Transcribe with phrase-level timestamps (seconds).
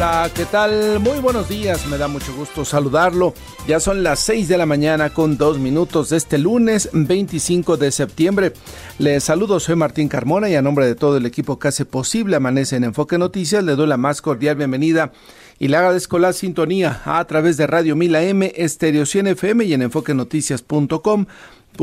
[0.00, 0.98] Hola, ¿qué tal?
[0.98, 3.34] Muy buenos días, me da mucho gusto saludarlo.
[3.68, 7.92] Ya son las 6 de la mañana con dos minutos de este lunes 25 de
[7.92, 8.54] septiembre.
[8.98, 12.36] Les saludo, soy Martín Carmona y a nombre de todo el equipo que hace posible
[12.36, 15.12] Amanece en Enfoque Noticias, le doy la más cordial bienvenida
[15.58, 19.74] y le agradezco la sintonía a través de Radio Mila M, Estéreo 100 FM y
[19.74, 21.26] en enfoquenoticias.com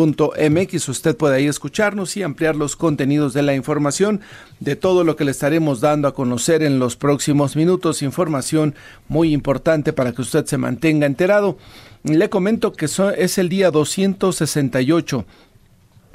[0.06, 0.90] MX.
[0.90, 4.22] Usted puede ahí escucharnos y ampliar los contenidos de la información
[4.60, 8.02] de todo lo que le estaremos dando a conocer en los próximos minutos.
[8.02, 8.76] Información
[9.08, 11.58] muy importante para que usted se mantenga enterado.
[12.04, 15.26] Le comento que es el día 268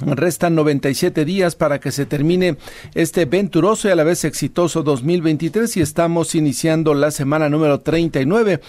[0.05, 2.57] Restan 97 días para que se termine
[2.95, 8.61] este venturoso y a la vez exitoso 2023 y estamos iniciando la semana número 39.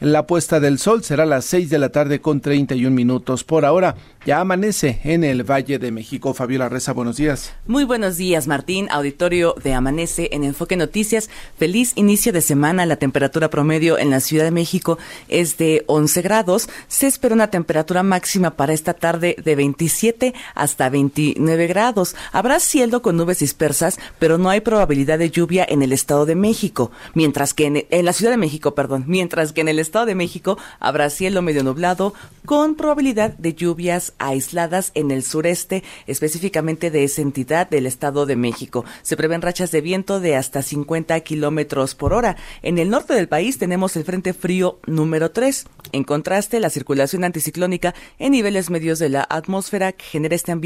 [0.00, 3.44] La puesta del sol será a las 6 de la tarde con 31 minutos.
[3.44, 6.34] Por ahora ya amanece en el Valle de México.
[6.34, 7.52] Fabiola Reza, buenos días.
[7.66, 8.88] Muy buenos días, Martín.
[8.90, 11.28] Auditorio de Amanece en Enfoque Noticias.
[11.56, 12.86] Feliz inicio de semana.
[12.86, 16.68] La temperatura promedio en la Ciudad de México es de 11 grados.
[16.86, 22.14] Se espera una temperatura máxima para esta tarde de 27 hasta 29 grados.
[22.32, 26.34] Habrá cielo con nubes dispersas, pero no hay probabilidad de lluvia en el Estado de
[26.34, 30.06] México, mientras que en, en la Ciudad de México, perdón, mientras que en el Estado
[30.06, 36.90] de México habrá cielo medio nublado con probabilidad de lluvias aisladas en el sureste, específicamente
[36.90, 38.84] de esa entidad del Estado de México.
[39.02, 42.36] Se prevén rachas de viento de hasta 50 kilómetros por hora.
[42.62, 45.66] En el norte del país tenemos el Frente Frío número 3.
[45.92, 50.61] En contraste, la circulación anticiclónica en niveles medios de la atmósfera genera este ambiente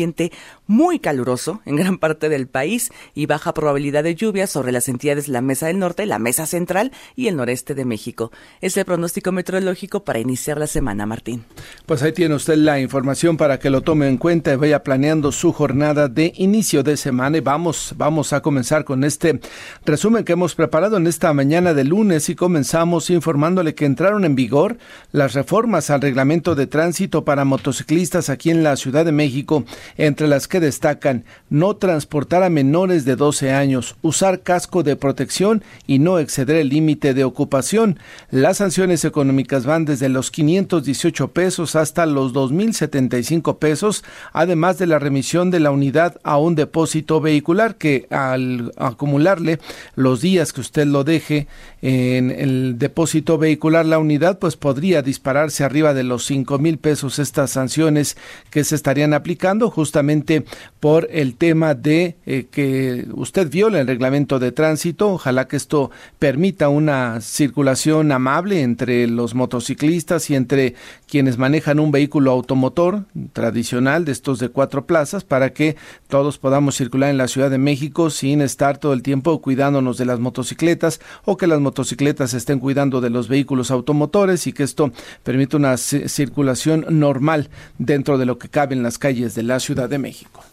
[0.67, 5.29] muy caluroso en gran parte del país y baja probabilidad de lluvia sobre las entidades
[5.29, 8.31] la Mesa del Norte, la Mesa Central y el noreste de México.
[8.61, 11.45] Es el pronóstico meteorológico para iniciar la semana, Martín.
[11.87, 15.33] Pues ahí tiene usted la información para que lo tome en cuenta y vaya planeando
[15.33, 17.39] su jornada de inicio de semana.
[17.39, 19.41] Y vamos, vamos a comenzar con este
[19.85, 24.35] resumen que hemos preparado en esta mañana de lunes y comenzamos informándole que entraron en
[24.35, 24.79] vigor
[25.13, 29.65] las reformas al reglamento de tránsito para motociclistas aquí en la Ciudad de México
[29.97, 35.63] entre las que destacan no transportar a menores de 12 años, usar casco de protección
[35.87, 37.99] y no exceder el límite de ocupación.
[38.31, 44.99] Las sanciones económicas van desde los 518 pesos hasta los 2.075 pesos, además de la
[44.99, 49.59] remisión de la unidad a un depósito vehicular que al acumularle
[49.95, 51.47] los días que usted lo deje
[51.83, 57.19] en el depósito vehicular la unidad, pues podría dispararse arriba de los cinco mil pesos
[57.19, 58.17] estas sanciones
[58.51, 60.43] que se estarían aplicando justamente
[60.81, 65.11] por el tema de eh, que usted viola el reglamento de tránsito.
[65.11, 70.75] Ojalá que esto permita una circulación amable entre los motociclistas y entre
[71.07, 73.05] quienes manejan un vehículo automotor
[73.35, 75.77] tradicional de estos de cuatro plazas para que
[76.09, 80.07] todos podamos circular en la Ciudad de México sin estar todo el tiempo cuidándonos de
[80.07, 84.91] las motocicletas o que las motocicletas estén cuidando de los vehículos automotores y que esto
[85.23, 89.66] permita una circulación normal dentro de lo que cabe en las calles de la Ciudad
[89.75, 90.45] de México.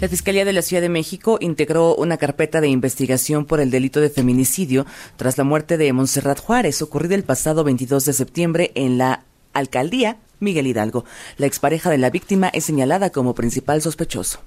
[0.00, 4.00] La Fiscalía de la Ciudad de México integró una carpeta de investigación por el delito
[4.00, 8.96] de feminicidio tras la muerte de Montserrat Juárez, ocurrida el pasado 22 de septiembre en
[8.96, 11.04] la alcaldía Miguel Hidalgo.
[11.36, 14.40] La expareja de la víctima es señalada como principal sospechoso.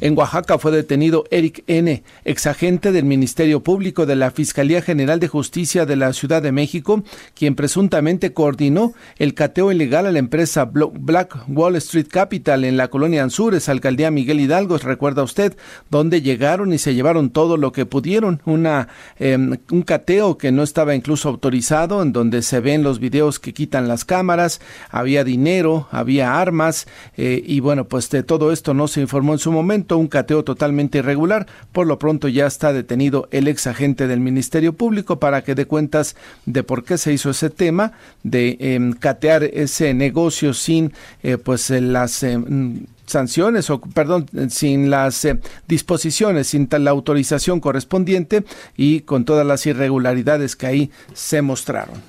[0.00, 5.28] En Oaxaca fue detenido Eric N., exagente del Ministerio Público de la Fiscalía General de
[5.28, 7.02] Justicia de la Ciudad de México,
[7.34, 12.88] quien presuntamente coordinó el cateo ilegal a la empresa Black Wall Street Capital en la
[12.88, 15.54] colonia Anzures, alcaldía Miguel Hidalgo, recuerda usted,
[15.90, 18.88] donde llegaron y se llevaron todo lo que pudieron, una,
[19.18, 23.52] em, un cateo que no estaba incluso autorizado, en donde se ven los videos que
[23.52, 26.86] quitan las cámaras, había dinero, había armas,
[27.18, 30.44] eh, y bueno, pues de todo esto no se informó en su momento un cateo
[30.44, 31.46] totalmente irregular.
[31.72, 35.66] Por lo pronto ya está detenido el ex agente del Ministerio Público para que dé
[35.66, 36.16] cuentas
[36.46, 37.92] de por qué se hizo ese tema
[38.22, 40.92] de em, catear ese negocio sin
[41.22, 47.60] eh, pues eh, las em, sanciones o perdón sin las eh, disposiciones sin la autorización
[47.60, 48.44] correspondiente
[48.76, 52.00] y con todas las irregularidades que ahí se mostraron.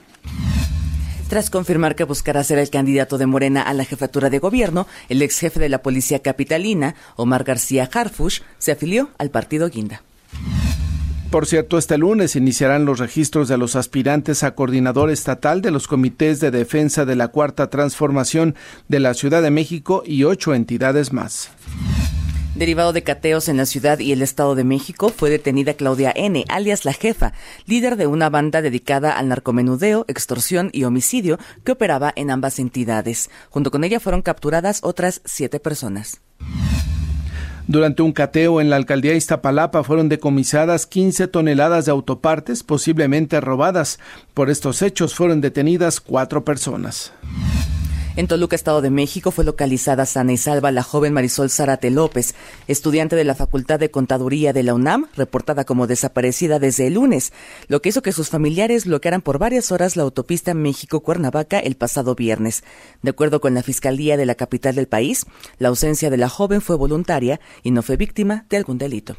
[1.32, 5.22] Tras confirmar que buscará ser el candidato de Morena a la jefatura de gobierno, el
[5.22, 10.04] ex jefe de la policía capitalina, Omar García Harfush, se afilió al partido Guinda.
[11.30, 15.88] Por cierto, este lunes iniciarán los registros de los aspirantes a coordinador estatal de los
[15.88, 18.56] comités de defensa de la Cuarta Transformación
[18.90, 21.50] de la Ciudad de México y ocho entidades más.
[22.56, 26.44] Derivado de cateos en la ciudad y el Estado de México, fue detenida Claudia N.,
[26.50, 27.32] alias La Jefa,
[27.66, 33.30] líder de una banda dedicada al narcomenudeo, extorsión y homicidio que operaba en ambas entidades.
[33.50, 36.20] Junto con ella fueron capturadas otras siete personas.
[37.68, 43.98] Durante un cateo en la alcaldía Iztapalapa fueron decomisadas 15 toneladas de autopartes, posiblemente robadas.
[44.34, 47.14] Por estos hechos fueron detenidas cuatro personas.
[48.18, 52.36] En Toluca, Estado de México, fue localizada sana y salva la joven Marisol Zárate López,
[52.68, 57.32] estudiante de la Facultad de Contaduría de la UNAM, reportada como desaparecida desde el lunes,
[57.70, 62.14] lo que hizo que sus familiares bloquearan por varias horas la autopista México-Cuernavaca el pasado
[62.14, 62.66] viernes.
[63.02, 65.26] De acuerdo con la Fiscalía de la capital del país,
[65.58, 69.16] la ausencia de la joven fue voluntaria y no fue víctima de algún delito.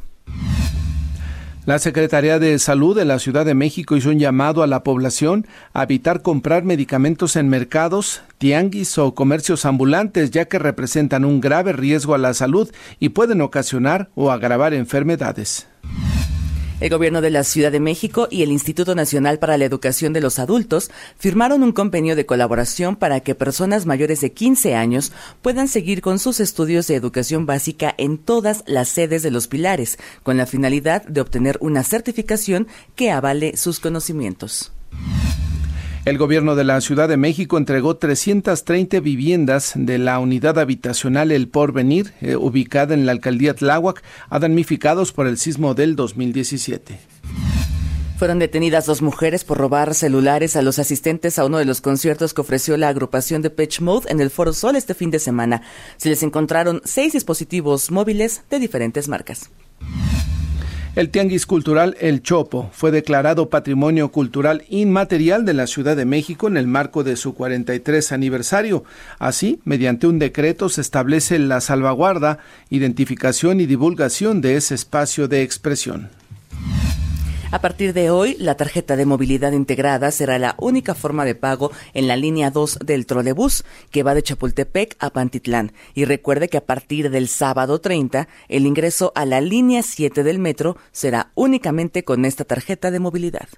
[1.65, 5.47] La Secretaría de Salud de la Ciudad de México hizo un llamado a la población
[5.73, 11.73] a evitar comprar medicamentos en mercados, tianguis o comercios ambulantes, ya que representan un grave
[11.73, 12.69] riesgo a la salud
[12.99, 15.69] y pueden ocasionar o agravar enfermedades.
[16.83, 20.21] El gobierno de la Ciudad de México y el Instituto Nacional para la Educación de
[20.21, 25.13] los Adultos firmaron un convenio de colaboración para que personas mayores de 15 años
[25.43, 29.97] puedan seguir con sus estudios de educación básica en todas las sedes de los pilares,
[30.25, 34.73] con la finalidad de obtener una certificación que avale sus conocimientos.
[36.05, 41.47] El gobierno de la Ciudad de México entregó 330 viviendas de la unidad habitacional El
[41.47, 46.99] Porvenir, eh, ubicada en la alcaldía Tláhuac, a damnificados por el sismo del 2017.
[48.19, 52.35] Fueron detenidas dos mujeres por robar celulares a los asistentes a uno de los conciertos
[52.35, 55.63] que ofreció la agrupación de Pitch Mode en el Foro Sol este fin de semana.
[55.99, 59.51] Se les encontraron seis dispositivos móviles de diferentes marcas.
[60.95, 66.49] El Tianguis Cultural El Chopo fue declarado Patrimonio Cultural Inmaterial de la Ciudad de México
[66.49, 68.85] en el marco de su 43 aniversario.
[69.19, 75.43] Así, mediante un decreto se establece la salvaguarda, identificación y divulgación de ese espacio de
[75.43, 76.11] expresión.
[77.53, 81.71] A partir de hoy, la tarjeta de movilidad integrada será la única forma de pago
[81.93, 85.73] en la línea 2 del trolebús que va de Chapultepec a Pantitlán.
[85.93, 90.39] Y recuerde que a partir del sábado 30, el ingreso a la línea 7 del
[90.39, 93.49] metro será únicamente con esta tarjeta de movilidad.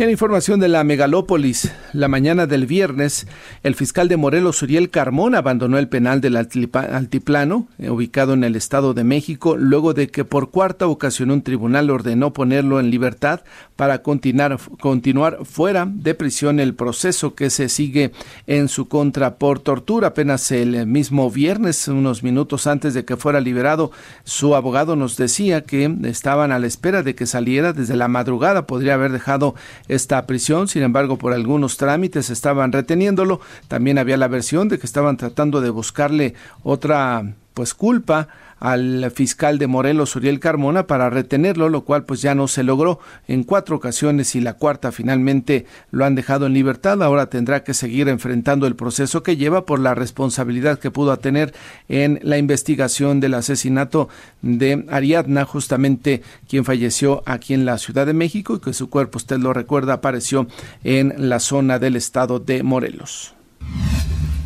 [0.00, 3.26] Y en información de la megalópolis, la mañana del viernes,
[3.62, 8.56] el fiscal de Morelos, Uriel Carmón, abandonó el penal del Altiplano, eh, ubicado en el
[8.56, 13.42] Estado de México, luego de que por cuarta ocasión un tribunal ordenó ponerlo en libertad
[13.76, 18.12] para continuar, continuar fuera de prisión el proceso que se sigue
[18.46, 20.08] en su contra por tortura.
[20.08, 23.90] Apenas el mismo viernes, unos minutos antes de que fuera liberado,
[24.24, 28.66] su abogado nos decía que estaban a la espera de que saliera desde la madrugada.
[28.66, 29.54] Podría haber dejado
[29.90, 33.40] esta prisión, sin embargo, por algunos trámites estaban reteniéndolo.
[33.68, 38.28] También había la versión de que estaban tratando de buscarle otra pues culpa
[38.58, 43.00] al fiscal de Morelos, Uriel Carmona, para retenerlo, lo cual pues ya no se logró
[43.28, 47.02] en cuatro ocasiones y la cuarta finalmente lo han dejado en libertad.
[47.02, 51.52] Ahora tendrá que seguir enfrentando el proceso que lleva por la responsabilidad que pudo tener
[51.90, 54.08] en la investigación del asesinato
[54.40, 59.18] de Ariadna, justamente quien falleció aquí en la Ciudad de México y que su cuerpo,
[59.18, 60.46] usted lo recuerda, apareció
[60.82, 63.34] en la zona del estado de Morelos.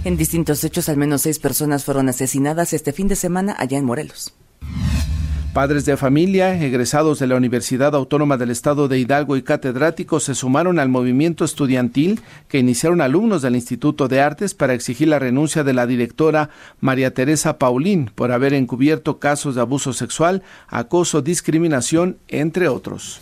[0.04, 3.86] En distintos hechos, al menos seis personas fueron asesinadas este fin de semana allá en
[3.86, 4.34] Morelos.
[5.54, 10.34] Padres de familia, egresados de la Universidad Autónoma del Estado de Hidalgo y catedráticos se
[10.34, 15.62] sumaron al movimiento estudiantil que iniciaron alumnos del Instituto de Artes para exigir la renuncia
[15.62, 22.18] de la directora María Teresa Paulín por haber encubierto casos de abuso sexual, acoso, discriminación,
[22.28, 23.20] entre otros.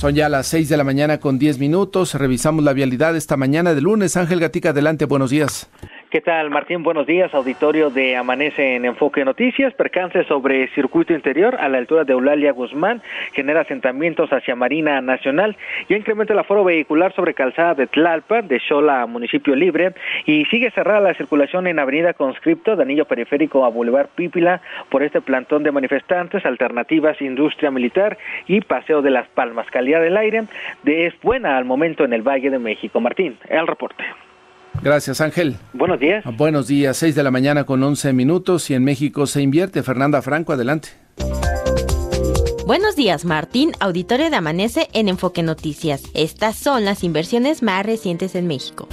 [0.00, 2.14] Son ya las 6 de la mañana con 10 minutos.
[2.14, 4.16] Revisamos la vialidad esta mañana de lunes.
[4.16, 5.68] Ángel Gatica, adelante, buenos días.
[6.10, 6.82] ¿Qué tal, Martín?
[6.82, 9.72] Buenos días, auditorio de Amanece en Enfoque Noticias.
[9.74, 13.00] Percance sobre circuito interior a la altura de Eulalia Guzmán,
[13.32, 15.56] genera asentamientos hacia Marina Nacional.
[15.88, 19.92] Ya incrementa el aforo vehicular sobre calzada de Tlalpa, de Xola, municipio libre.
[20.26, 25.04] Y sigue cerrada la circulación en Avenida Conscripto, de anillo periférico a Boulevard Pípila, por
[25.04, 29.70] este plantón de manifestantes, alternativas, industria militar y paseo de las Palmas.
[29.70, 30.42] Calidad del aire
[30.82, 33.00] de, es buena al momento en el Valle de México.
[33.00, 34.02] Martín, el reporte.
[34.82, 35.56] Gracias, Ángel.
[35.72, 36.24] Buenos días.
[36.36, 39.82] Buenos días, 6 de la mañana con 11 minutos y en México se invierte.
[39.82, 40.90] Fernanda Franco, adelante.
[42.66, 46.04] Buenos días, Martín, auditorio de Amanece en Enfoque Noticias.
[46.14, 48.88] Estas son las inversiones más recientes en México.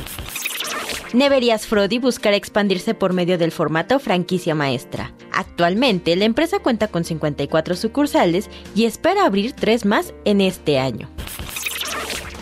[1.13, 5.13] Neverias Frodi buscará expandirse por medio del formato franquicia maestra.
[5.31, 11.07] Actualmente, la empresa cuenta con 54 sucursales y espera abrir tres más en este año.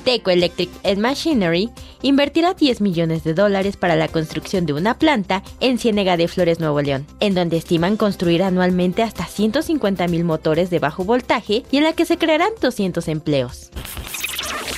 [0.05, 1.69] Teco Electric and Machinery
[2.05, 6.59] invertirá 10 millones de dólares para la construcción de una planta en Ciénega de Flores,
[6.59, 11.77] Nuevo León, en donde estiman construir anualmente hasta 150 mil motores de bajo voltaje y
[11.77, 13.71] en la que se crearán 200 empleos.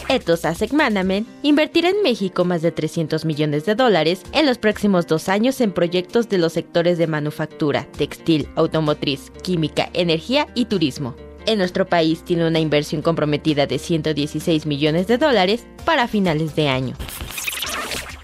[0.08, 5.06] Ethos Asset Management invertirá en México más de 300 millones de dólares en los próximos
[5.06, 11.27] dos años en proyectos de los sectores de manufactura, textil, automotriz, química, energía y turismo.
[11.48, 16.68] En nuestro país tiene una inversión comprometida de 116 millones de dólares para finales de
[16.68, 16.96] año.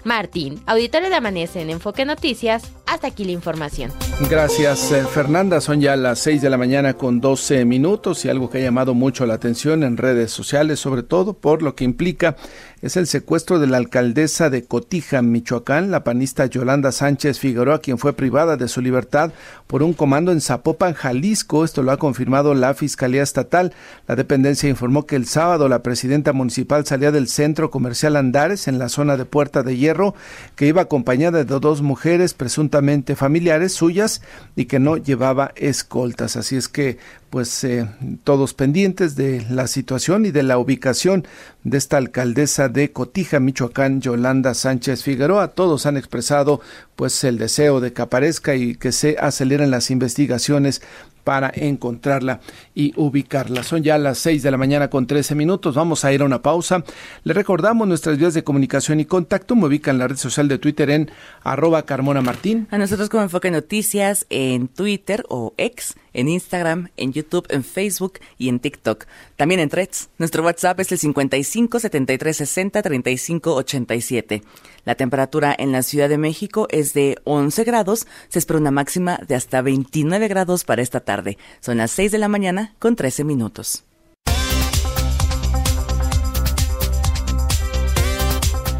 [0.04, 3.90] Martín, auditorio de Amanece en Enfoque Noticias, hasta aquí la información.
[4.28, 5.62] Gracias, eh, Fernanda.
[5.62, 8.92] Son ya las 6 de la mañana con 12 minutos y algo que ha llamado
[8.92, 12.36] mucho la atención en redes sociales, sobre todo por lo que implica
[12.84, 17.96] es el secuestro de la alcaldesa de Cotija, Michoacán, la panista Yolanda Sánchez Figueroa, quien
[17.96, 19.32] fue privada de su libertad
[19.66, 21.64] por un comando en Zapopan, Jalisco.
[21.64, 23.72] Esto lo ha confirmado la Fiscalía Estatal.
[24.06, 28.78] La dependencia informó que el sábado la presidenta municipal salía del centro comercial Andares, en
[28.78, 30.14] la zona de Puerta de Hierro,
[30.54, 34.20] que iba acompañada de dos mujeres presuntamente familiares suyas
[34.56, 36.36] y que no llevaba escoltas.
[36.36, 36.98] Así es que
[37.34, 37.88] pues eh,
[38.22, 41.26] todos pendientes de la situación y de la ubicación
[41.64, 45.48] de esta alcaldesa de Cotija, Michoacán, Yolanda Sánchez Figueroa.
[45.48, 46.60] Todos han expresado
[46.94, 50.80] pues el deseo de que aparezca y que se aceleren las investigaciones
[51.24, 52.38] para encontrarla
[52.72, 53.64] y ubicarla.
[53.64, 55.74] Son ya las 6 de la mañana con 13 minutos.
[55.74, 56.84] Vamos a ir a una pausa.
[57.24, 59.56] Le recordamos nuestras vías de comunicación y contacto.
[59.56, 61.10] Me ubican la red social de Twitter en
[61.42, 62.68] arroba Carmona Martín.
[62.70, 68.14] A nosotros como Enfoque Noticias en Twitter o X, en Instagram, en YouTube, en Facebook
[68.38, 69.04] y en TikTok.
[69.36, 70.08] También en Threads.
[70.18, 74.42] Nuestro WhatsApp es el 55 73 60 35 87.
[74.84, 78.06] La temperatura en la Ciudad de México es de 11 grados.
[78.28, 81.36] Se espera una máxima de hasta 29 grados para esta tarde.
[81.60, 83.84] Son las 6 de la mañana con 13 minutos.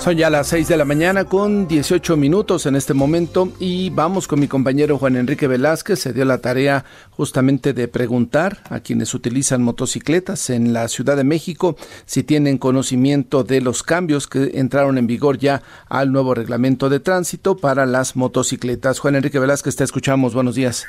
[0.00, 4.26] Son ya las 6 de la mañana con 18 minutos en este momento y vamos
[4.26, 5.98] con mi compañero Juan Enrique Velázquez.
[5.98, 11.24] Se dio la tarea justamente de preguntar a quienes utilizan motocicletas en la Ciudad de
[11.24, 11.76] México
[12.06, 17.00] si tienen conocimiento de los cambios que entraron en vigor ya al nuevo reglamento de
[17.00, 19.00] tránsito para las motocicletas.
[19.00, 20.32] Juan Enrique Velázquez, te escuchamos.
[20.32, 20.86] Buenos días.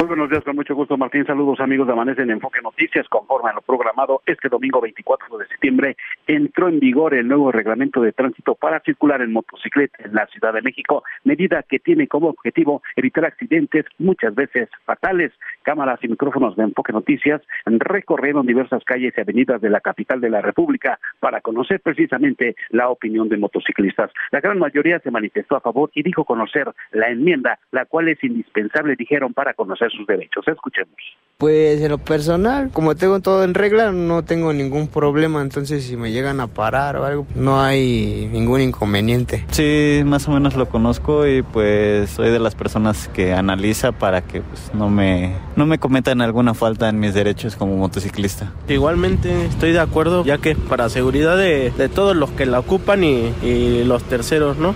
[0.00, 1.26] Muy buenos días, con mucho gusto, Martín.
[1.26, 3.06] Saludos, amigos de Amanece en Enfoque Noticias.
[3.10, 5.94] Conforme a lo programado, este domingo 24 de septiembre
[6.26, 10.54] entró en vigor el nuevo reglamento de tránsito para circular en motocicleta en la Ciudad
[10.54, 15.32] de México, medida que tiene como objetivo evitar accidentes muchas veces fatales.
[15.64, 20.30] Cámaras y micrófonos de Enfoque Noticias recorrieron diversas calles y avenidas de la capital de
[20.30, 24.10] la República para conocer precisamente la opinión de motociclistas.
[24.30, 28.24] La gran mayoría se manifestó a favor y dijo conocer la enmienda, la cual es
[28.24, 30.46] indispensable, dijeron, para conocer sus derechos.
[30.46, 30.96] Escuchemos.
[31.40, 35.96] Pues en lo personal, como tengo todo en regla, no tengo ningún problema, entonces si
[35.96, 39.46] me llegan a parar o algo, no hay ningún inconveniente.
[39.50, 44.20] Sí, más o menos lo conozco y pues soy de las personas que analiza para
[44.20, 48.52] que pues, no me no me cometan alguna falta en mis derechos como motociclista.
[48.68, 53.02] Igualmente estoy de acuerdo, ya que para seguridad de, de todos los que la ocupan
[53.02, 54.74] y, y los terceros, ¿no?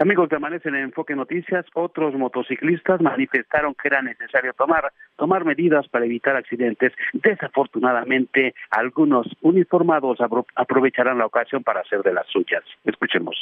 [0.00, 5.88] Amigos de Amanece en Enfoque Noticias, otros motociclistas manifestaron que era necesario tomar, tomar medidas
[5.88, 6.92] para evitar accidentes.
[7.12, 10.18] Desafortunadamente, algunos uniformados
[10.54, 12.62] aprovecharán la ocasión para hacer de las suyas.
[12.84, 13.36] Escuchemos.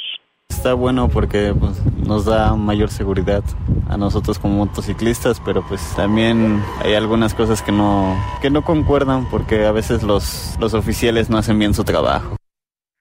[0.49, 3.43] Está bueno porque pues, nos da mayor seguridad
[3.87, 9.29] a nosotros como motociclistas, pero pues también hay algunas cosas que no, que no concuerdan
[9.29, 12.35] porque a veces los, los oficiales no hacen bien su trabajo.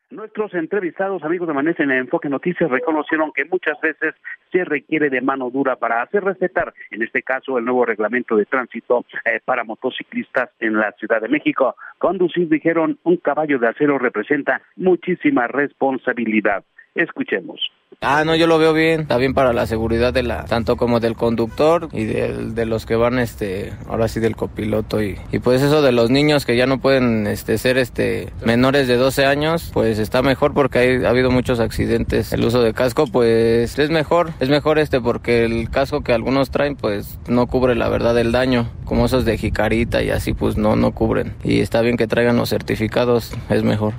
[0.08, 4.14] Nuestros entrevistados, amigos de Amanece en Enfoque Noticias, reconocieron que muchas veces
[4.52, 8.46] se requiere de mano dura para hacer respetar, en este caso, el nuevo reglamento de
[8.46, 11.75] tránsito eh, para motociclistas en la Ciudad de México.
[11.98, 16.62] Conducir, dijeron, un caballo de acero representa muchísima responsabilidad.
[16.96, 17.60] Escuchemos.
[18.00, 21.00] Ah, no, yo lo veo bien, está bien para la seguridad de la, tanto como
[21.00, 25.62] del conductor y de los que van, este, ahora sí del copiloto y, y pues
[25.62, 29.70] eso de los niños que ya no pueden, este, ser, este, menores de 12 años,
[29.72, 32.32] pues está mejor porque hay, ha habido muchos accidentes.
[32.32, 36.50] El uso de casco, pues es mejor, es mejor este porque el casco que algunos
[36.50, 40.58] traen, pues no cubre la verdad el daño, como esos de jicarita y así, pues
[40.58, 41.34] no, no cubren.
[41.44, 43.94] Y está bien que traigan los certificados, es mejor.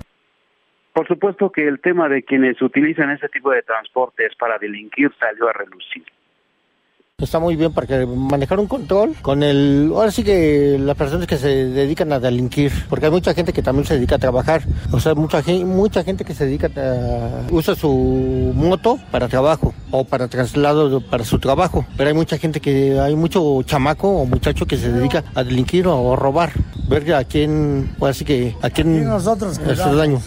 [0.98, 5.48] Por supuesto que el tema de quienes utilizan ese tipo de transportes para delinquir salió
[5.48, 6.04] a relucir.
[7.20, 11.28] Está muy bien para que manejar un control con el, ahora sí que las personas
[11.28, 14.64] que se dedican a delinquir, porque hay mucha gente que también se dedica a trabajar,
[14.92, 19.76] o sea, mucha gente, mucha gente que se dedica a, usa su moto para trabajo
[19.92, 24.26] o para traslado para su trabajo, pero hay mucha gente que, hay mucho chamaco o
[24.26, 26.54] muchacho que se dedica a delinquir o a robar,
[26.90, 30.20] ver a quién, ahora sí que a quién nosotros hace daño.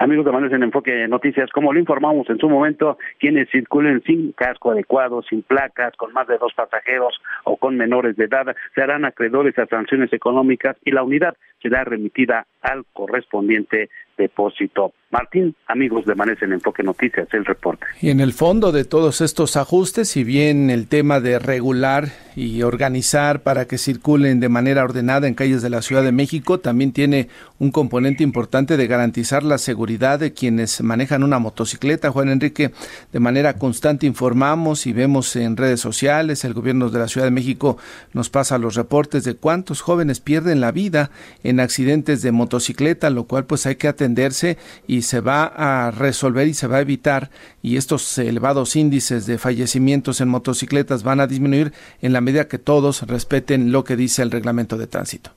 [0.00, 4.30] Amigos de Manuel en Enfoque Noticias, como lo informamos en su momento, quienes circulen sin
[4.30, 9.04] casco adecuado, sin placas, con más de dos pasajeros o con menores de edad, serán
[9.04, 14.92] acreedores a sanciones económicas y la unidad será remitida al correspondiente depósito.
[15.10, 17.86] Martín, amigos de Manes en Enfoque Noticias, el reporte.
[18.02, 22.62] Y en el fondo de todos estos ajustes, si bien el tema de regular y
[22.62, 26.92] organizar para que circulen de manera ordenada en calles de la Ciudad de México, también
[26.92, 32.10] tiene un componente importante de garantizar la seguridad de quienes manejan una motocicleta.
[32.10, 32.72] Juan Enrique,
[33.10, 37.32] de manera constante informamos y vemos en redes sociales, el gobierno de la Ciudad de
[37.32, 37.78] México
[38.12, 41.10] nos pasa los reportes de cuántos jóvenes pierden la vida
[41.42, 46.46] en accidentes de motocicleta, lo cual pues hay que atenderse y se va a resolver
[46.46, 47.30] y se va a evitar
[47.62, 52.58] y estos elevados índices de fallecimientos en motocicletas van a disminuir en la medida que
[52.58, 55.30] todos respeten lo que dice el reglamento de tránsito.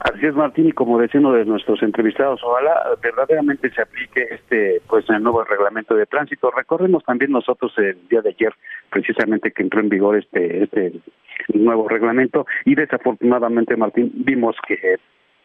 [0.00, 2.72] Así es, Martín, y como decía uno de nuestros entrevistados, ojalá
[3.02, 6.52] verdaderamente se aplique este, pues, el nuevo reglamento de tránsito.
[6.52, 8.54] Recordemos también nosotros el día de ayer,
[8.90, 10.92] precisamente que entró en vigor este, este
[11.52, 14.98] nuevo reglamento, y desafortunadamente, Martín, vimos que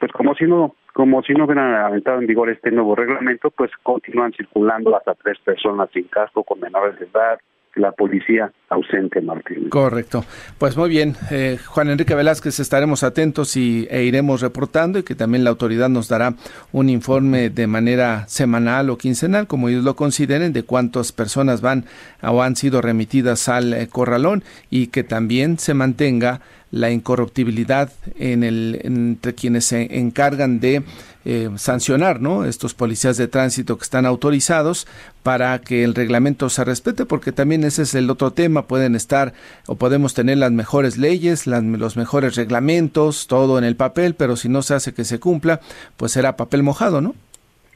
[0.04, 3.72] pues como si no como si no hubieran entrado en vigor este nuevo reglamento, pues
[3.84, 7.40] continúan circulando hasta tres personas sin casco con menores de edad,
[7.76, 9.70] la policía ausente, Martín.
[9.70, 10.24] Correcto.
[10.58, 15.16] Pues muy bien, eh, Juan Enrique Velázquez, estaremos atentos y, e iremos reportando y que
[15.16, 16.36] también la autoridad nos dará
[16.72, 21.86] un informe de manera semanal o quincenal, como ellos lo consideren, de cuántas personas van
[22.22, 26.42] o han sido remitidas al eh, corralón y que también se mantenga
[26.74, 30.82] la incorruptibilidad en el, entre quienes se encargan de
[31.26, 32.46] eh, sancionar, ¿no?
[32.46, 34.88] Estos policías de tránsito que están autorizados
[35.24, 38.68] para que el reglamento se respete, porque también ese es el otro tema.
[38.68, 39.34] Pueden estar
[39.68, 44.50] o podemos tener las mejores leyes, los mejores reglamentos, todo en el papel, pero si
[44.50, 45.62] no se hace que se cumpla,
[45.98, 47.16] pues será papel mojado, ¿no?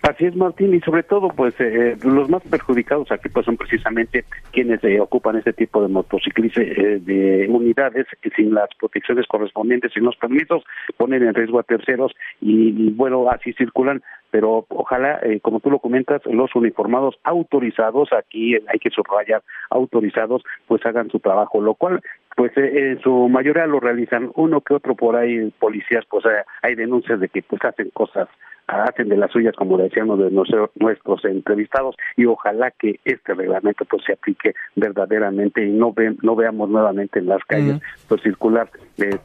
[0.03, 4.25] Así es, Martín, y sobre todo, pues eh, los más perjudicados aquí pues son precisamente
[4.51, 9.91] quienes eh, ocupan este tipo de motociclistas, eh, de unidades que sin las protecciones correspondientes,
[9.93, 10.63] sin los permisos,
[10.97, 16.21] ponen en riesgo a terceros y, bueno, así circulan, pero ojalá, como tú lo comentas,
[16.25, 22.01] los uniformados autorizados, aquí hay que subrayar, autorizados, pues hagan su trabajo, lo cual
[22.35, 24.31] pues en su mayoría lo realizan.
[24.35, 26.23] Uno que otro por ahí policías pues
[26.61, 28.27] hay denuncias de que pues hacen cosas
[28.67, 34.03] hacen de las suyas, como decían de nuestros entrevistados, y ojalá que este reglamento pues
[34.05, 39.19] se aplique verdaderamente y no ve, no veamos nuevamente en las calles pues circular de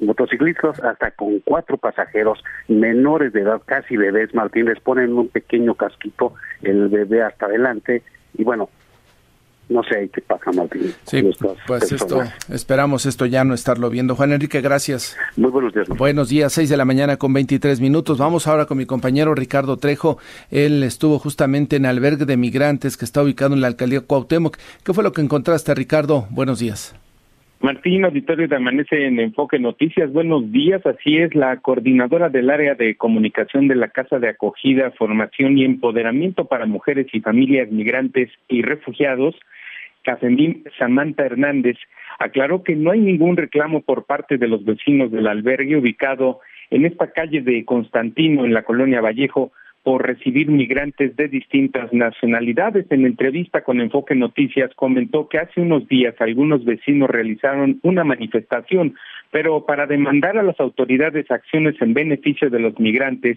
[0.00, 5.74] motociclistas hasta con cuatro pasajeros menores de edad, casi bebés, Martín, les ponen un pequeño
[5.74, 8.02] casquito, el bebé hasta adelante,
[8.34, 8.68] y bueno,
[9.68, 10.92] no sé qué pasa, Martín.
[11.04, 11.22] Sí,
[11.66, 14.14] pues esto, esperamos esto ya no estarlo viendo.
[14.14, 15.16] Juan Enrique, gracias.
[15.36, 15.88] Muy buenos días.
[15.88, 18.18] Buenos días, seis de la mañana con 23 minutos.
[18.18, 20.18] Vamos ahora con mi compañero Ricardo Trejo.
[20.50, 24.56] Él estuvo justamente en albergue de migrantes que está ubicado en la alcaldía Cuauhtémoc.
[24.84, 26.26] ¿Qué fue lo que encontraste, Ricardo?
[26.30, 26.94] Buenos días.
[27.60, 30.84] Martín, auditorio de Amanece en Enfoque Noticias, buenos días.
[30.86, 35.64] Así es, la coordinadora del área de comunicación de la Casa de Acogida, Formación y
[35.64, 39.34] Empoderamiento para Mujeres y Familias Migrantes y Refugiados,
[40.08, 41.76] Cafendín Samantha Hernández,
[42.18, 46.40] aclaró que no hay ningún reclamo por parte de los vecinos del albergue ubicado
[46.70, 52.86] en esta calle de Constantino, en la colonia Vallejo, por recibir migrantes de distintas nacionalidades.
[52.88, 58.94] En entrevista con Enfoque Noticias comentó que hace unos días algunos vecinos realizaron una manifestación,
[59.30, 63.36] pero para demandar a las autoridades acciones en beneficio de los migrantes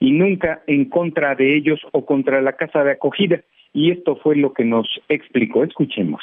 [0.00, 3.40] y nunca en contra de ellos o contra la casa de acogida
[3.72, 5.64] y esto fue lo que nos explicó.
[5.64, 6.22] Escuchemos.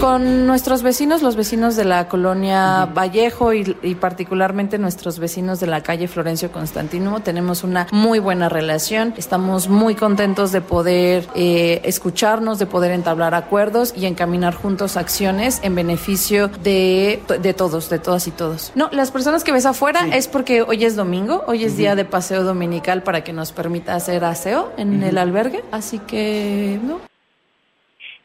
[0.00, 3.64] Con nuestros vecinos, los vecinos de la colonia Vallejo y,
[3.96, 9.12] particularmente nuestros vecinos de la calle Florencio Constantino, tenemos una muy buena relación.
[9.16, 15.58] Estamos muy contentos de poder eh, escucharnos, de poder entablar acuerdos y encaminar juntos acciones
[15.64, 18.70] en beneficio de, de todos, de todas y todos.
[18.76, 22.04] No, las personas que ves afuera es porque hoy es domingo, hoy es día de
[22.04, 27.07] paseo dominical para que nos permita hacer aseo en el albergue, así que no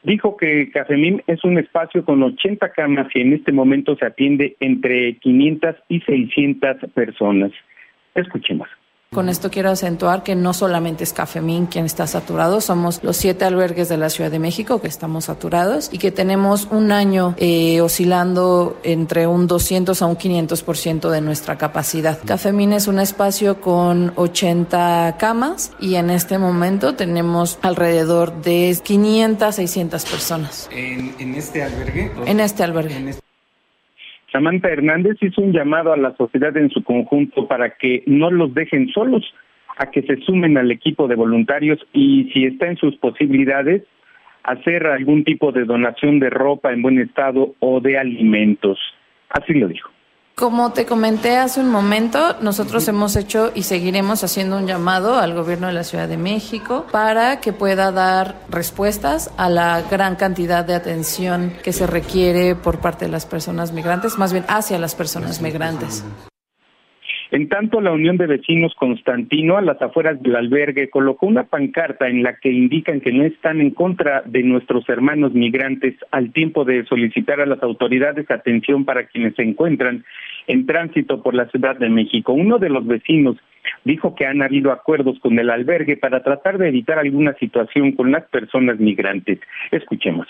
[0.04, 4.56] dijo que Cafemín es un espacio con 80 camas y en este momento se atiende
[4.60, 7.52] entre 500 y 600 personas.
[8.16, 8.68] Escuchemos.
[9.14, 13.46] Con esto quiero acentuar que no solamente es Cafemín quien está saturado, somos los siete
[13.46, 17.82] albergues de la Ciudad de México que estamos saturados y que tenemos un año eh,
[17.82, 22.20] oscilando entre un 200 a un 500% de nuestra capacidad.
[22.26, 29.56] Cafemín es un espacio con 80 camas y en este momento tenemos alrededor de 500,
[29.56, 30.70] 600 personas.
[30.72, 32.12] ¿En, este albergue?
[32.26, 33.23] En este albergue.
[34.34, 38.52] Samantha Hernández hizo un llamado a la sociedad en su conjunto para que no los
[38.56, 39.24] dejen solos,
[39.78, 43.84] a que se sumen al equipo de voluntarios y si está en sus posibilidades,
[44.44, 48.80] hacer algún tipo de donación de ropa en buen estado o de alimentos.
[49.30, 49.93] Así lo dijo.
[50.36, 55.36] Como te comenté hace un momento, nosotros hemos hecho y seguiremos haciendo un llamado al
[55.36, 60.66] gobierno de la Ciudad de México para que pueda dar respuestas a la gran cantidad
[60.66, 64.96] de atención que se requiere por parte de las personas migrantes, más bien hacia las
[64.96, 66.04] personas migrantes.
[67.34, 72.08] En tanto, la Unión de Vecinos Constantino, a las afueras del albergue, colocó una pancarta
[72.08, 76.64] en la que indican que no están en contra de nuestros hermanos migrantes al tiempo
[76.64, 80.06] de solicitar a las autoridades atención para quienes se encuentran
[80.46, 82.34] en tránsito por la Ciudad de México.
[82.34, 83.38] Uno de los vecinos
[83.84, 88.12] dijo que han habido acuerdos con el albergue para tratar de evitar alguna situación con
[88.12, 89.40] las personas migrantes.
[89.72, 90.28] Escuchemos.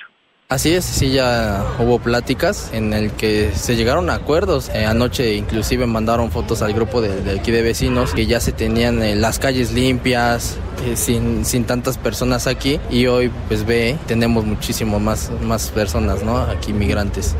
[0.53, 4.69] Así es, sí, ya hubo pláticas en el que se llegaron a acuerdos.
[4.69, 9.01] Eh, anoche inclusive mandaron fotos al grupo de, aquí de vecinos que ya se tenían
[9.01, 14.45] eh, las calles limpias, eh, sin, sin tantas personas aquí y hoy pues ve, tenemos
[14.45, 16.37] muchísimo más, más personas, ¿no?
[16.37, 17.35] Aquí migrantes.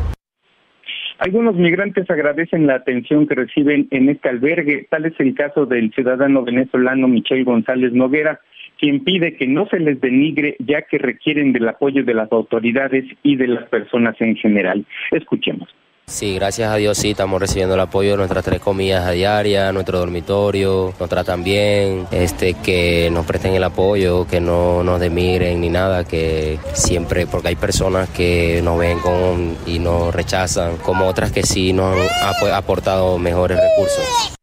[1.20, 4.88] Algunos migrantes agradecen la atención que reciben en este albergue.
[4.90, 8.40] Tal es el caso del ciudadano venezolano Michel González Noguera,
[8.80, 13.06] quien pide que no se les denigre ya que requieren del apoyo de las autoridades
[13.24, 14.86] y de las personas en general.
[15.12, 15.70] Escuchemos.
[16.06, 19.72] Sí, gracias a Dios sí estamos recibiendo el apoyo de nuestras tres comidas a diaria,
[19.72, 25.62] nuestro dormitorio, nos tratan bien, este, que nos presten el apoyo, que no nos demigren
[25.62, 31.08] ni nada, que siempre, porque hay personas que nos ven con y nos rechazan, como
[31.08, 34.36] otras que sí nos han aportado mejores recursos.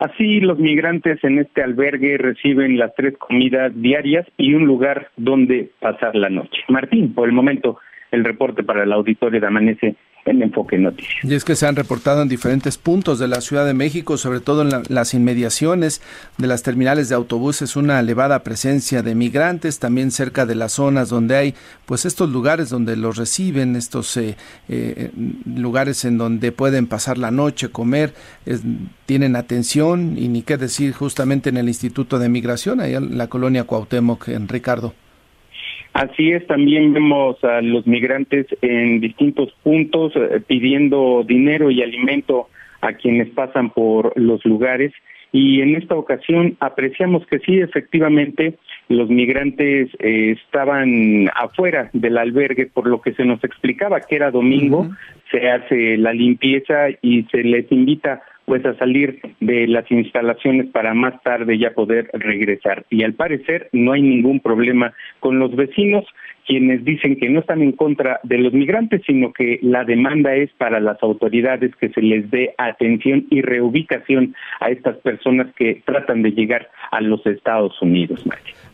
[0.00, 5.70] Así, los migrantes en este albergue reciben las tres comidas diarias y un lugar donde
[5.78, 6.62] pasar la noche.
[6.68, 7.78] Martín, por el momento,
[8.10, 9.96] el reporte para el auditorio de Amanece
[10.30, 11.24] en Enfoque Noticias.
[11.24, 14.40] Y es que se han reportado en diferentes puntos de la Ciudad de México, sobre
[14.40, 16.00] todo en las inmediaciones
[16.38, 21.08] de las terminales de autobuses, una elevada presencia de migrantes, también cerca de las zonas
[21.08, 21.54] donde hay
[21.86, 24.36] pues estos lugares donde los reciben, estos eh,
[24.68, 25.10] eh,
[25.44, 28.14] lugares en donde pueden pasar la noche, comer,
[29.06, 33.28] tienen atención y ni qué decir justamente en el Instituto de Migración, ahí en la
[33.28, 34.94] colonia Cuauhtémoc, en Ricardo.
[35.92, 42.48] Así es, también vemos a los migrantes en distintos puntos eh, pidiendo dinero y alimento
[42.80, 44.92] a quienes pasan por los lugares.
[45.32, 48.54] Y en esta ocasión apreciamos que sí, efectivamente,
[48.88, 54.30] los migrantes eh, estaban afuera del albergue por lo que se nos explicaba que era
[54.30, 54.88] domingo,
[55.30, 60.92] se hace la limpieza y se les invita pues a salir de las instalaciones para
[60.92, 62.84] más tarde ya poder regresar.
[62.90, 66.04] Y al parecer no hay ningún problema con los vecinos,
[66.48, 70.50] quienes dicen que no están en contra de los migrantes, sino que la demanda es
[70.58, 76.22] para las autoridades que se les dé atención y reubicación a estas personas que tratan
[76.22, 78.24] de llegar a los Estados Unidos.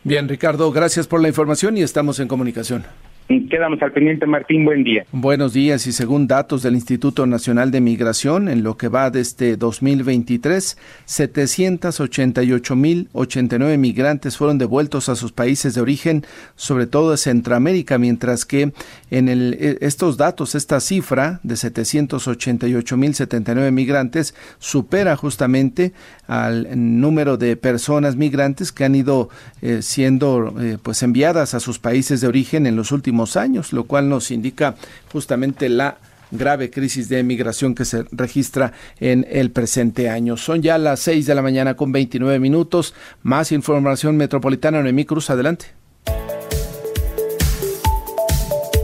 [0.03, 2.81] Bien, Ricardo, gracias por la información y estamos en comunicación.
[3.27, 4.63] Quedamos al pendiente, Martín.
[4.63, 5.05] Buen día.
[5.11, 5.85] Buenos días.
[5.85, 10.77] Y según datos del Instituto Nacional de Migración, en lo que va de este 2023,
[11.05, 16.23] 788.089 migrantes fueron devueltos a sus países de origen,
[16.55, 18.71] sobre todo de Centroamérica, mientras que
[19.11, 25.91] en el, e, estos datos, esta cifra de 788.079 migrantes supera justamente
[26.27, 29.27] al número de personas migrantes que han ido
[29.61, 33.85] eh, siendo eh, pues enviadas a sus países de origen en los últimos años, lo
[33.85, 34.75] cual nos indica
[35.11, 35.97] justamente la
[36.31, 40.37] grave crisis de migración que se registra en el presente año.
[40.37, 42.93] Son ya las 6 de la mañana con 29 minutos.
[43.23, 45.67] Más información metropolitana, Noemí Cruz, adelante.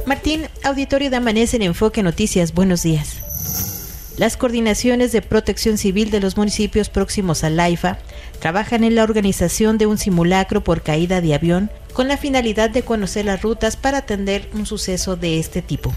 [0.05, 4.13] Martín, auditorio de Amanece en Enfoque Noticias, buenos días.
[4.17, 7.97] Las coordinaciones de protección civil de los municipios próximos al AIFA
[8.43, 12.81] trabajan en la organización de un simulacro por caída de avión con la finalidad de
[12.81, 15.93] conocer las rutas para atender un suceso de este tipo.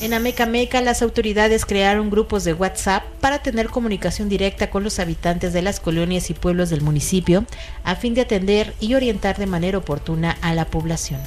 [0.00, 5.52] En Amecameca, las autoridades crearon grupos de WhatsApp para tener comunicación directa con los habitantes
[5.52, 7.44] de las colonias y pueblos del municipio,
[7.84, 11.20] a fin de atender y orientar de manera oportuna a la población.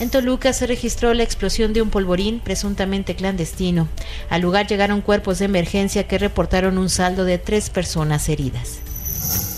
[0.00, 3.86] En Toluca se registró la explosión de un polvorín presuntamente clandestino.
[4.28, 8.80] Al lugar llegaron cuerpos de emergencia que reportaron un saldo de tres personas heridas.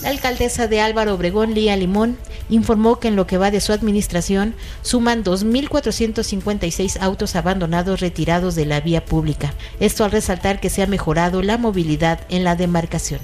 [0.01, 2.17] La alcaldesa de Álvaro Obregón, Lía Limón,
[2.49, 8.65] informó que en lo que va de su administración suman 2.456 autos abandonados retirados de
[8.65, 9.53] la vía pública.
[9.79, 13.19] Esto al resaltar que se ha mejorado la movilidad en la demarcación.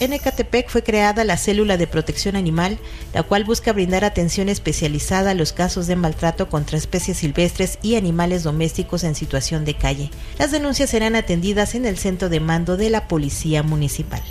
[0.00, 2.78] En Ecatepec fue creada la célula de protección animal,
[3.12, 7.96] la cual busca brindar atención especializada a los casos de maltrato contra especies silvestres y
[7.96, 10.10] animales domésticos en situación de calle.
[10.38, 14.22] Las denuncias serán atendidas en el centro de mando de la Policía Municipal.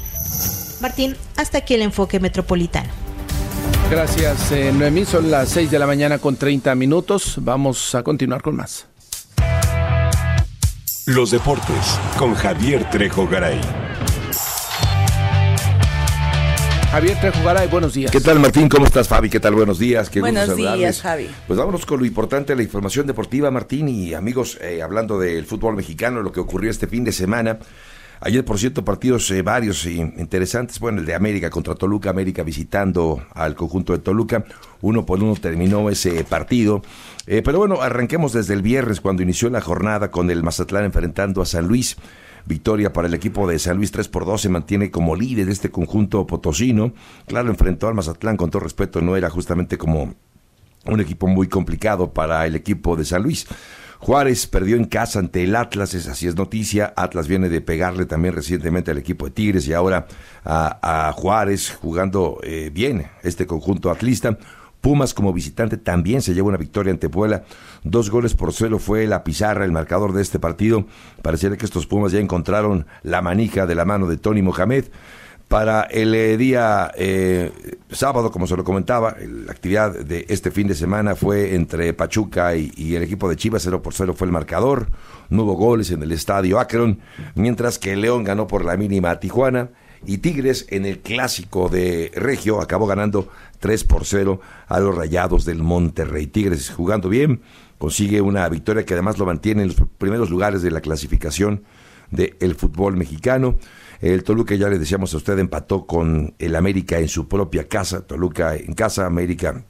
[0.80, 2.90] Martín, hasta aquí el enfoque metropolitano.
[3.90, 5.06] Gracias, eh, Noemí.
[5.06, 7.36] Son las 6 de la mañana con 30 minutos.
[7.42, 8.88] Vamos a continuar con más.
[11.06, 13.62] Los deportes con Javier Trejo Garay.
[16.92, 18.12] Javier Trejo Garay, buenos días.
[18.12, 18.68] ¿Qué tal, Martín?
[18.68, 19.30] ¿Cómo estás, Fabi?
[19.30, 19.56] ¿Qué tal?
[19.56, 20.10] Buenos días.
[20.10, 21.30] Qué buenos días, Javi.
[21.48, 23.88] Pues vámonos con lo importante de la información deportiva, Martín.
[23.88, 27.60] Y amigos, eh, hablando del fútbol mexicano, lo que ocurrió este fin de semana.
[28.20, 30.80] Ayer, por cierto, partidos eh, varios interesantes.
[30.80, 34.46] Bueno, el de América contra Toluca, América visitando al conjunto de Toluca.
[34.82, 36.82] Uno por uno terminó ese partido.
[37.28, 41.42] Eh, pero bueno, arranquemos desde el viernes cuando inició la jornada con el Mazatlán enfrentando
[41.42, 41.98] a San Luis.
[42.46, 45.52] Victoria para el equipo de San Luis 3 por 2 se mantiene como líder de
[45.52, 46.94] este conjunto potosino.
[47.28, 50.16] Claro, enfrentó al Mazatlán con todo respeto, no era justamente como
[50.86, 53.48] un equipo muy complicado para el equipo de San Luis.
[54.00, 56.94] Juárez perdió en casa ante el Atlas, es así es noticia.
[56.96, 60.08] Atlas viene de pegarle también recientemente al equipo de Tigres y ahora
[60.46, 64.38] a, Juárez jugando eh, bien este conjunto atlista.
[64.82, 67.44] Pumas como visitante también se lleva una victoria ante Puebla.
[67.84, 70.86] Dos goles por cero fue la pizarra, el marcador de este partido.
[71.22, 74.86] Pareciera que estos Pumas ya encontraron la manija de la mano de Tony Mohamed.
[75.48, 77.54] Para el eh, día eh,
[77.90, 82.54] sábado, como se lo comentaba, la actividad de este fin de semana fue entre Pachuca
[82.58, 84.90] y, el equipo de Chivas, cero por cero fue el marcador.
[85.30, 87.00] No hubo goles en el estadio Akron,
[87.36, 89.70] mientras que León ganó por la mínima a Tijuana
[90.06, 93.30] y Tigres en el clásico de Regio acabó ganando
[93.60, 96.28] 3 por 0 a los Rayados del Monterrey.
[96.28, 97.42] Tigres jugando bien,
[97.78, 101.64] consigue una victoria que además lo mantiene en los primeros lugares de la clasificación
[102.12, 103.58] del fútbol mexicano.
[104.00, 108.02] El Toluca, ya le decíamos a usted, empató con el América en su propia casa.
[108.02, 109.64] Toluca en casa, América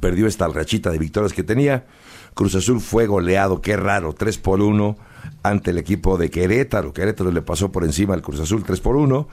[0.00, 1.86] perdió esta rachita de victorias que tenía.
[2.34, 4.96] Cruz Azul fue goleado, qué raro, 3 por 1
[5.42, 6.92] ante el equipo de Querétaro.
[6.92, 9.28] Querétaro le pasó por encima al Cruz Azul 3 por 1.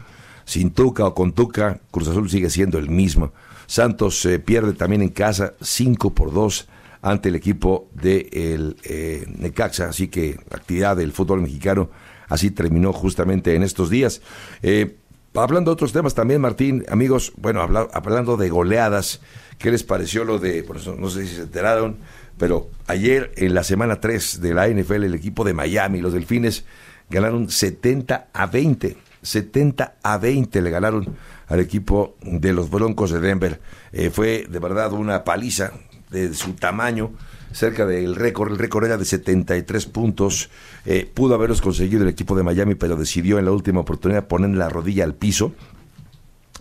[0.45, 3.33] Sin Tuca o con Tuca, Cruz Azul sigue siendo el mismo.
[3.65, 6.69] Santos se pierde también en casa 5 por 2
[7.01, 9.89] ante el equipo de el, eh, Necaxa.
[9.89, 11.89] Así que actividad del fútbol mexicano
[12.27, 14.21] así terminó justamente en estos días.
[14.61, 14.97] Eh,
[15.33, 19.21] hablando de otros temas también, Martín, amigos, bueno, hablando de goleadas,
[19.57, 21.97] ¿qué les pareció lo de, por eso no sé si se enteraron,
[22.37, 26.65] pero ayer en la semana 3 de la NFL el equipo de Miami, los Delfines,
[27.09, 28.97] ganaron 70 a 20.
[29.21, 31.15] 70 a 20 le ganaron
[31.47, 33.59] al equipo de los Broncos de Denver.
[33.91, 35.71] Eh, fue de verdad una paliza
[36.09, 37.11] de su tamaño,
[37.57, 38.51] cerca del récord.
[38.51, 40.49] El récord era de 73 puntos.
[40.85, 44.51] Eh, pudo haberlos conseguido el equipo de Miami, pero decidió en la última oportunidad poner
[44.51, 45.53] la rodilla al piso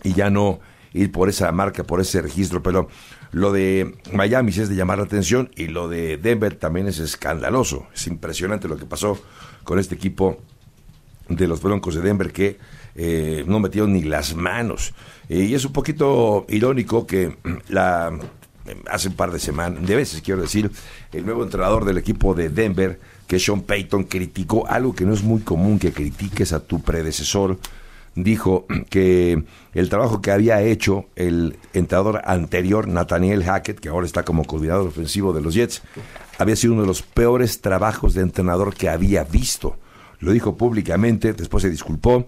[0.03, 0.59] y ya no
[0.93, 2.63] ir por esa marca, por ese registro.
[2.63, 2.87] Pero
[3.31, 7.87] lo de Miami es de llamar la atención y lo de Denver también es escandaloso.
[7.93, 9.19] Es impresionante lo que pasó
[9.63, 10.39] con este equipo
[11.29, 12.57] de los Broncos de Denver que
[12.95, 14.95] eh, no metieron ni las manos.
[15.29, 17.37] Eh, y es un poquito irónico que
[17.69, 18.17] la
[18.89, 20.71] hace un par de semanas, de veces quiero decir,
[21.11, 25.23] el nuevo entrenador del equipo de Denver, que Sean Payton, criticó algo que no es
[25.23, 27.57] muy común que critiques a tu predecesor
[28.23, 34.23] dijo que el trabajo que había hecho el entrenador anterior, Nathaniel Hackett, que ahora está
[34.23, 35.83] como coordinador ofensivo de los Jets,
[36.39, 39.77] había sido uno de los peores trabajos de entrenador que había visto.
[40.19, 42.27] Lo dijo públicamente, después se disculpó,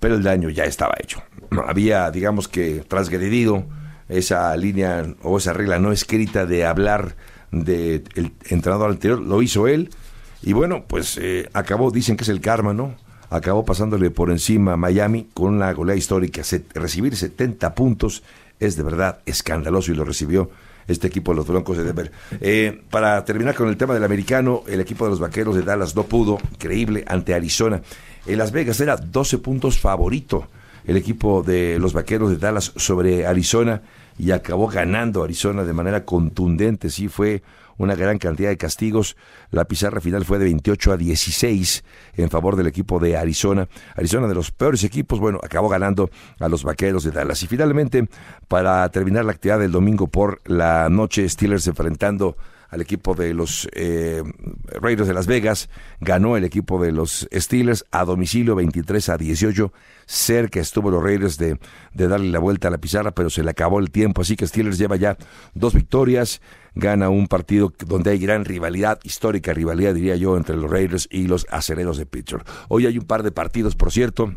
[0.00, 1.22] pero el daño ya estaba hecho.
[1.66, 3.64] Había, digamos que, transgredido
[4.08, 7.16] esa línea o esa regla no escrita de hablar
[7.50, 9.90] del entrenador anterior, lo hizo él,
[10.42, 12.94] y bueno, pues eh, acabó, dicen que es el karma, ¿no?
[13.30, 16.42] acabó pasándole por encima a Miami con una goleada histórica.
[16.74, 18.22] recibir 70 puntos
[18.60, 20.50] es de verdad escandaloso y lo recibió
[20.86, 22.12] este equipo de los Broncos de Denver.
[22.40, 25.96] Eh, para terminar con el tema del americano, el equipo de los Vaqueros de Dallas
[25.96, 27.82] no pudo, increíble, ante Arizona.
[28.24, 30.48] En Las Vegas era 12 puntos favorito
[30.86, 33.82] el equipo de los Vaqueros de Dallas sobre Arizona
[34.18, 36.90] y acabó ganando Arizona de manera contundente.
[36.90, 37.42] Sí, fue
[37.76, 39.16] una gran cantidad de castigos.
[39.50, 43.68] La pizarra final fue de 28 a 16 en favor del equipo de Arizona.
[43.94, 47.42] Arizona de los peores equipos, bueno, acabó ganando a los Vaqueros de Dallas.
[47.42, 48.08] Y finalmente,
[48.48, 52.36] para terminar la actividad del domingo por la noche, Steelers enfrentando
[52.68, 54.22] al equipo de los eh,
[54.80, 55.68] Raiders de Las Vegas,
[56.00, 59.72] ganó el equipo de los Steelers a domicilio 23 a 18,
[60.06, 61.58] cerca estuvo los Raiders de,
[61.94, 64.46] de darle la vuelta a la pizarra, pero se le acabó el tiempo, así que
[64.46, 65.16] Steelers lleva ya
[65.54, 66.40] dos victorias,
[66.74, 71.26] gana un partido donde hay gran rivalidad, histórica rivalidad diría yo, entre los Raiders y
[71.26, 72.44] los Acereros de Pittsburgh.
[72.68, 74.34] Hoy hay un par de partidos, por cierto,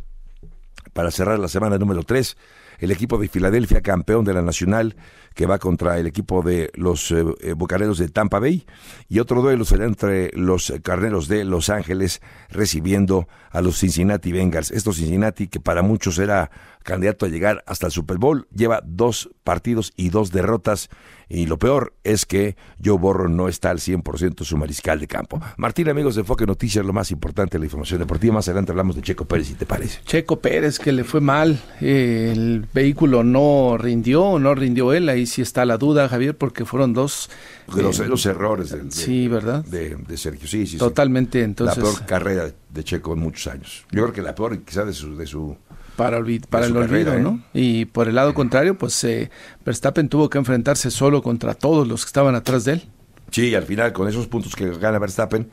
[0.93, 2.37] para cerrar la semana número 3
[2.79, 4.95] el equipo de Filadelfia, campeón de la Nacional,
[5.35, 8.65] que va contra el equipo de los eh, eh de Tampa Bay,
[9.07, 14.71] y otro duelo será entre los Carneros de Los Ángeles recibiendo a los Cincinnati Bengals.
[14.71, 16.51] Estos Cincinnati, que para muchos era
[16.89, 20.89] candidato a llegar hasta el Super Bowl, lleva dos partidos y dos derrotas
[21.29, 25.39] y lo peor es que Joe Borro no está al 100% su mariscal de campo.
[25.57, 28.33] Martín, amigos de Enfoque Noticias, lo más importante de la información deportiva.
[28.33, 29.99] Más adelante hablamos de Checo Pérez, si te parece.
[30.05, 31.61] Checo Pérez, que le fue mal.
[31.81, 35.07] Eh, el vehículo no rindió, no rindió él.
[35.07, 37.29] Ahí sí está la duda, Javier, porque fueron dos.
[37.75, 39.63] Los, eh, los errores de, sí, ¿verdad?
[39.65, 40.77] De, Sergio, sí, sí.
[40.77, 41.77] Totalmente, entonces.
[41.77, 43.85] La peor carrera de Checo en muchos años.
[43.91, 45.55] Yo creo que la peor, quizás, de su, de su
[45.99, 47.41] para, para el olvido, ¿no?
[47.53, 47.59] ¿eh?
[47.59, 49.29] Y por el lado contrario, pues eh,
[49.65, 52.89] Verstappen tuvo que enfrentarse solo contra todos los que estaban atrás de él.
[53.31, 55.49] Sí, al final, con esos puntos que gana Verstappen,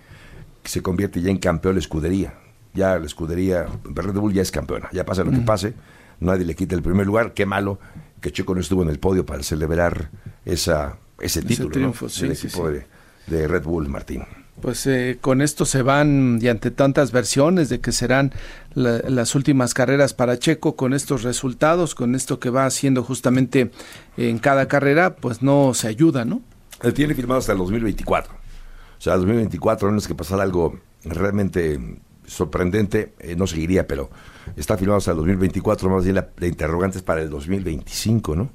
[0.64, 2.34] se convierte ya en campeón la escudería.
[2.74, 5.74] Ya la escudería, Red Bull ya es campeona, ya pasa lo que pase,
[6.20, 7.32] nadie le quita el primer lugar.
[7.32, 7.80] Qué malo
[8.20, 10.10] que Checo no estuvo en el podio para celebrar
[10.44, 14.24] esa, ese título, triunfo, sí, equipo de Red Bull, Martín.
[14.60, 18.32] Pues eh, con esto se van, y ante tantas versiones de que serán
[18.74, 23.70] las últimas carreras para Checo, con estos resultados, con esto que va haciendo justamente
[24.16, 26.42] en cada carrera, pues no se ayuda, ¿no?
[26.82, 28.34] Él tiene firmado hasta el 2024.
[28.34, 31.78] O sea, el 2024, no es que pasara algo realmente
[32.26, 34.10] sorprendente, eh, no seguiría, pero
[34.56, 38.50] está firmado hasta el 2024, más bien la, interrogante es para el 2025, ¿no?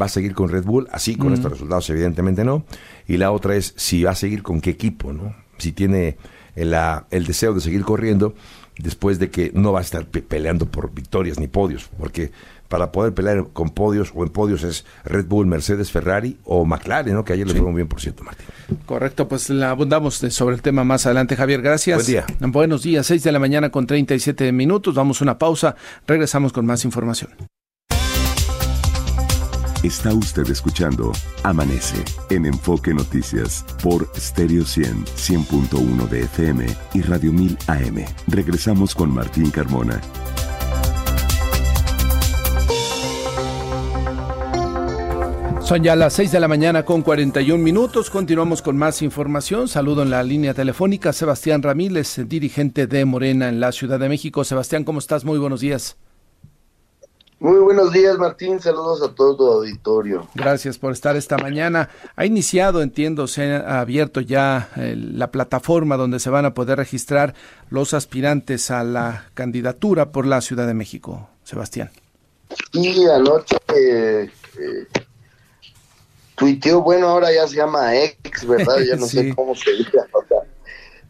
[0.00, 0.88] ¿Va a seguir con Red Bull?
[0.90, 2.64] Así, con estos resultados, evidentemente no.
[3.06, 5.34] Y la otra es si va a seguir con qué equipo, ¿no?
[5.62, 6.16] si tiene
[6.56, 6.74] el,
[7.10, 8.34] el deseo de seguir corriendo
[8.78, 12.32] después de que no va a estar peleando por victorias ni podios, porque
[12.68, 17.14] para poder pelear con podios o en podios es Red Bull, Mercedes, Ferrari o McLaren,
[17.14, 17.24] ¿no?
[17.24, 18.46] que ayer le fue muy bien, por cierto, Martín.
[18.86, 21.60] Correcto, pues la abundamos sobre el tema más adelante, Javier.
[21.60, 21.96] Gracias.
[21.96, 22.26] Buen día.
[22.40, 24.94] Buenos días, 6 de la mañana con 37 minutos.
[24.94, 25.76] Vamos a una pausa,
[26.06, 27.51] regresamos con más información.
[29.82, 31.10] Está usted escuchando
[31.42, 38.04] Amanece en Enfoque Noticias por Stereo 100, 100.1 de FM y Radio 1000 AM.
[38.28, 40.00] Regresamos con Martín Carmona.
[45.62, 48.08] Son ya las 6 de la mañana con 41 minutos.
[48.08, 49.66] Continuamos con más información.
[49.66, 54.44] Saludo en la línea telefónica Sebastián Ramírez, dirigente de Morena en la Ciudad de México.
[54.44, 55.24] Sebastián, ¿cómo estás?
[55.24, 55.96] Muy buenos días.
[57.42, 58.60] Muy buenos días, Martín.
[58.60, 60.28] Saludos a todo tu auditorio.
[60.32, 61.88] Gracias por estar esta mañana.
[62.14, 66.78] Ha iniciado, entiendo, se ha abierto ya eh, la plataforma donde se van a poder
[66.78, 67.34] registrar
[67.68, 71.30] los aspirantes a la candidatura por la Ciudad de México.
[71.42, 71.90] Sebastián.
[72.74, 74.86] Y anoche eh, eh,
[76.36, 78.76] tuiteó, bueno, ahora ya se llama ex, ¿verdad?
[78.88, 79.98] Ya no sé cómo se dice.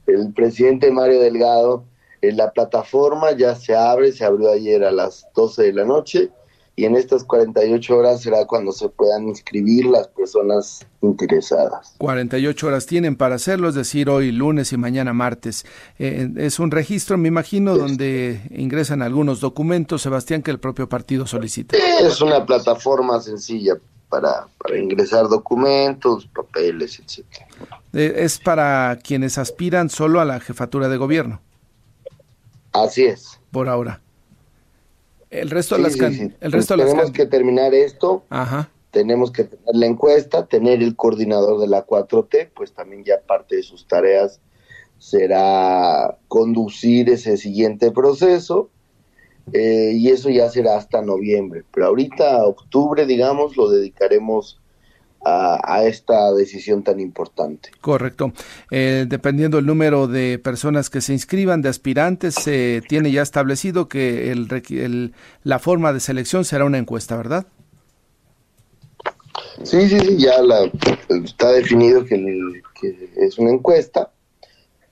[0.07, 1.85] el presidente Mario Delgado
[2.23, 6.31] en la plataforma ya se abre, se abrió ayer a las 12 de la noche
[6.75, 11.95] y en estas 48 horas será cuando se puedan inscribir las personas interesadas.
[11.99, 15.67] 48 horas tienen para hacerlo, es decir, hoy lunes y mañana martes.
[15.99, 21.27] Eh, es un registro, me imagino, donde ingresan algunos documentos, Sebastián, que el propio partido
[21.27, 21.77] solicita.
[22.01, 23.75] Es una plataforma sencilla
[24.09, 27.27] para, para ingresar documentos, papeles, etc.
[27.93, 31.41] Eh, es para quienes aspiran solo a la jefatura de gobierno.
[32.73, 33.41] Así es.
[33.51, 34.01] Por ahora.
[35.31, 38.25] El resto de las, El resto pues tenemos que terminar esto.
[38.29, 38.71] Ajá.
[38.91, 43.57] Tenemos que tener la encuesta, tener el coordinador de la 4T, pues también ya parte
[43.57, 44.41] de sus tareas
[45.03, 48.71] será conducir ese siguiente proceso.
[49.53, 51.65] Eh, y eso ya será hasta noviembre.
[51.75, 54.62] Pero ahorita, octubre, digamos, lo dedicaremos
[55.25, 57.71] a, esta decisión tan importante.
[57.81, 58.33] Correcto.
[58.71, 63.89] Eh, dependiendo del número de personas que se inscriban, de aspirantes, se tiene ya establecido
[63.89, 67.47] que el, la forma de selección será una encuesta, ¿verdad?
[69.63, 70.71] Sí, sí, sí, ya la,
[71.25, 72.63] está definido que,
[73.17, 74.11] es una encuesta.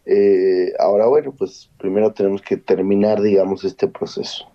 [0.07, 4.50] Eh, ahora, bueno, pues primero tenemos que terminar, digamos, este proceso.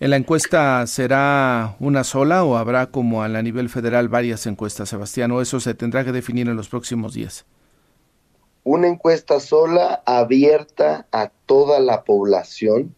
[0.00, 4.88] ¿En la encuesta será una sola o habrá como a la nivel federal varias encuestas,
[4.88, 5.32] Sebastián?
[5.32, 7.46] ¿O eso se tendrá que definir en los próximos días?
[8.62, 12.94] Una encuesta sola abierta a toda la población,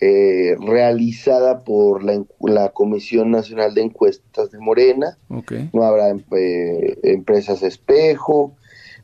[0.00, 5.18] eh, realizada por la, Comisión Nacional de Encuestas de Morena.
[5.72, 8.56] No habrá eh, empresas espejo,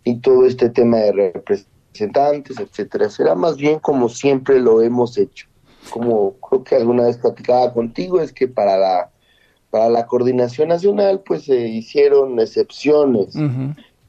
[0.05, 3.09] y todo este tema de representantes, etcétera.
[3.09, 5.47] Será más bien como siempre lo hemos hecho.
[5.91, 9.11] Como creo que alguna vez platicaba contigo, es que para la
[9.70, 13.35] para la coordinación nacional pues se hicieron excepciones,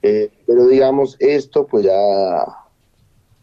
[0.04, 2.46] eh, pero digamos esto pues ya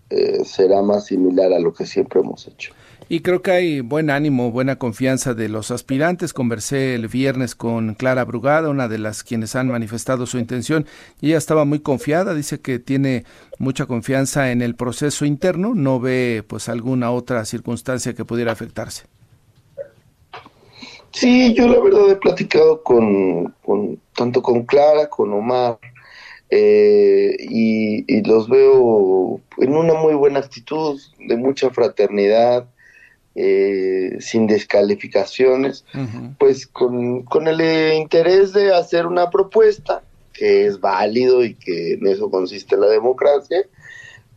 [0.09, 2.75] eh, será más similar a lo que siempre hemos hecho.
[3.13, 6.33] Y creo que hay buen ánimo, buena confianza de los aspirantes.
[6.33, 10.87] Conversé el viernes con Clara Brugada, una de las quienes han manifestado su intención,
[11.21, 13.25] y ella estaba muy confiada, dice que tiene
[13.59, 19.05] mucha confianza en el proceso interno, no ve pues alguna otra circunstancia que pudiera afectarse.
[21.11, 23.55] Sí, yo la verdad he platicado con,
[24.17, 25.79] tanto con Clara, con Omar,
[26.49, 32.67] eh, y, los veo en una muy buena actitud, de mucha fraternidad,
[33.35, 35.85] eh, sin descalificaciones,
[36.39, 40.03] pues con, con el interés de hacer una propuesta
[40.33, 43.63] que es válido y que en eso consiste la democracia,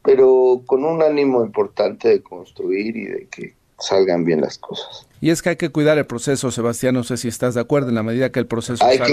[0.03, 5.07] pero con un ánimo importante de construir y de que salgan bien las cosas.
[5.21, 7.89] Y es que hay que cuidar el proceso, Sebastián, no sé si estás de acuerdo,
[7.89, 9.07] en la medida que el proceso salga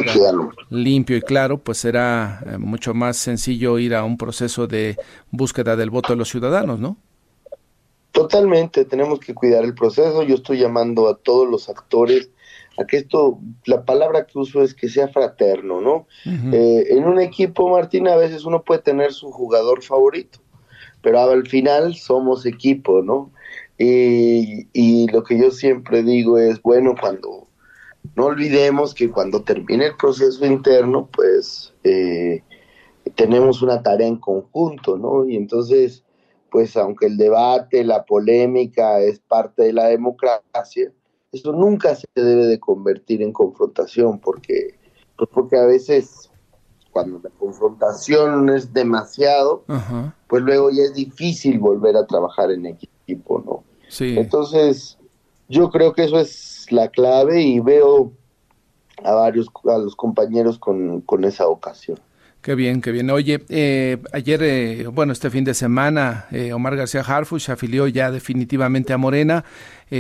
[0.71, 4.97] limpio y claro, pues será eh, mucho más sencillo ir a un proceso de
[5.31, 6.99] búsqueda del voto de los ciudadanos, ¿no?
[8.23, 10.23] Totalmente, tenemos que cuidar el proceso.
[10.23, 12.31] Yo estoy llamando a todos los actores
[12.79, 16.07] a que esto, la palabra que uso es que sea fraterno, ¿no?
[16.25, 20.39] Eh, en un equipo, Martín, a veces uno puede tener su jugador favorito,
[21.03, 23.33] pero al final somos equipo, ¿no?
[23.77, 27.49] Y, y lo que yo siempre digo es, bueno, cuando
[28.15, 32.43] no olvidemos que cuando termine el proceso interno, pues eh,
[33.17, 35.29] tenemos una tarea en conjunto, ¿no?
[35.29, 36.05] Y entonces
[36.53, 40.93] pues aunque el debate, la polémica es parte de la democracia,
[41.33, 44.75] eso nunca se debe de convertir en confrontación, porque,
[45.17, 46.31] pues porque a veces
[46.93, 49.65] cuando la confrontación es demasiado,
[50.29, 53.65] pues luego ya es difícil volver a trabajar en equipo, ¿no?
[53.89, 54.15] Sí.
[54.19, 54.99] Entonces,
[55.49, 58.13] yo creo que eso es la clave y veo
[59.03, 61.99] a varios, a los compañeros con, con esa ocasión.
[62.43, 63.09] Qué bien, qué bien.
[63.11, 68.11] Oye, eh, ayer, eh, bueno, este fin de semana, eh, Omar García Harfuch afilió ya
[68.11, 69.45] definitivamente a Morena.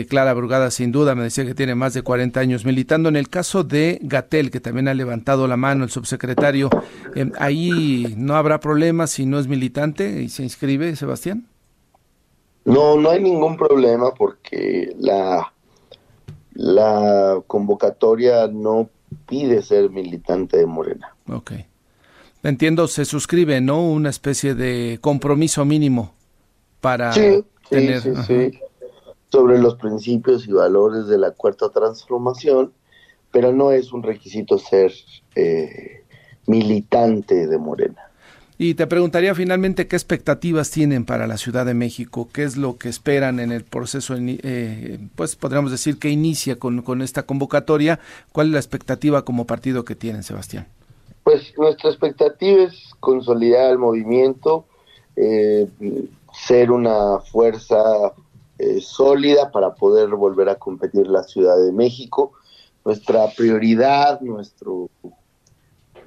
[0.09, 3.11] Clara Brugada, sin duda, me decía que tiene más de 40 años militando.
[3.11, 6.71] En el caso de Gatel, que también ha levantado la mano el subsecretario,
[7.39, 11.47] ¿ahí no habrá problema si no es militante y se inscribe, Sebastián?
[12.65, 15.53] No, no hay ningún problema porque la,
[16.55, 18.89] la convocatoria no
[19.29, 21.15] pide ser militante de Morena.
[21.29, 21.53] Ok.
[22.43, 23.87] Entiendo, se suscribe, ¿no?
[23.87, 26.15] Una especie de compromiso mínimo
[26.81, 28.03] para tener...
[28.03, 28.59] Sí, sí,
[29.33, 32.73] sobre los principios y valores de la cuarta transformación,
[33.31, 34.93] pero no es un requisito ser
[35.35, 36.05] eh,
[36.47, 38.03] militante de Morena.
[38.59, 42.77] Y te preguntaría finalmente qué expectativas tienen para la Ciudad de México, qué es lo
[42.77, 48.01] que esperan en el proceso, eh, pues podríamos decir que inicia con, con esta convocatoria,
[48.33, 50.67] cuál es la expectativa como partido que tienen, Sebastián.
[51.33, 54.67] Pues nuestra expectativa es consolidar el movimiento,
[55.17, 55.67] eh,
[56.31, 58.13] ser una fuerza
[58.59, 62.33] eh, sólida para poder volver a competir la Ciudad de México.
[62.85, 64.91] Nuestra prioridad, nuestro,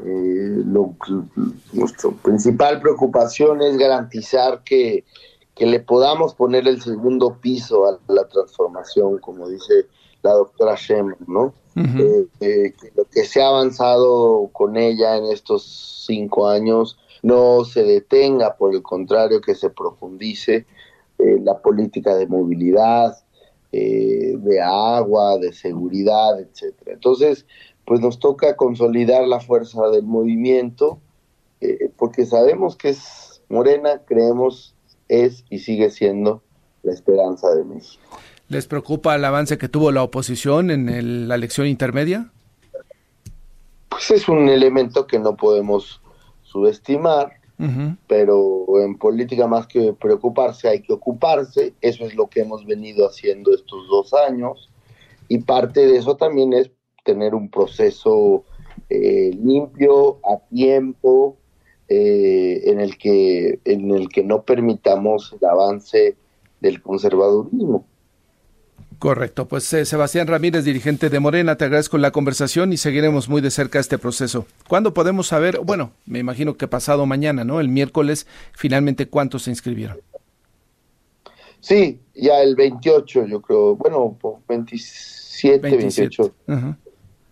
[0.05, 0.63] eh,
[1.73, 5.05] nuestra principal preocupación es garantizar que,
[5.55, 9.88] que le podamos poner el segundo piso a la transformación, como dice
[10.21, 11.51] la doctora Shem, ¿no?
[11.76, 17.65] Eh, eh, que lo que se ha avanzado con ella en estos cinco años no
[17.65, 20.65] se detenga, por el contrario, que se profundice
[21.19, 23.17] eh, la política de movilidad,
[23.71, 26.93] de agua, de seguridad, etcétera.
[26.93, 27.45] Entonces,
[27.84, 31.01] pues nos toca consolidar la fuerza del movimiento,
[31.97, 34.76] porque sabemos que es Morena, creemos,
[35.09, 36.41] es y sigue siendo
[36.84, 38.17] la esperanza de México.
[38.48, 42.30] ¿Les preocupa el avance que tuvo la oposición en la elección intermedia?
[43.89, 46.02] Pues es un elemento que no podemos
[46.43, 47.34] subestimar,
[48.08, 53.08] pero en política más que preocuparse hay que ocuparse, eso es lo que hemos venido
[53.08, 54.70] haciendo estos dos años,
[55.28, 56.70] y parte de eso también es
[57.04, 58.43] tener un proceso
[58.89, 61.38] eh, limpio, a tiempo,
[61.88, 66.16] eh, en, el que, en el que no permitamos el avance
[66.60, 67.86] del conservadurismo.
[69.06, 73.39] Correcto, pues eh, Sebastián Ramírez, dirigente de Morena, te agradezco la conversación y seguiremos muy
[73.39, 74.47] de cerca este proceso.
[74.68, 75.60] ¿Cuándo podemos saber?
[75.60, 77.60] Bueno, me imagino que pasado mañana, ¿no?
[77.60, 79.99] El miércoles, finalmente, ¿cuántos se inscribieron?
[81.60, 84.18] Sí, ya el 28, yo creo, bueno,
[84.49, 86.36] 27, 28.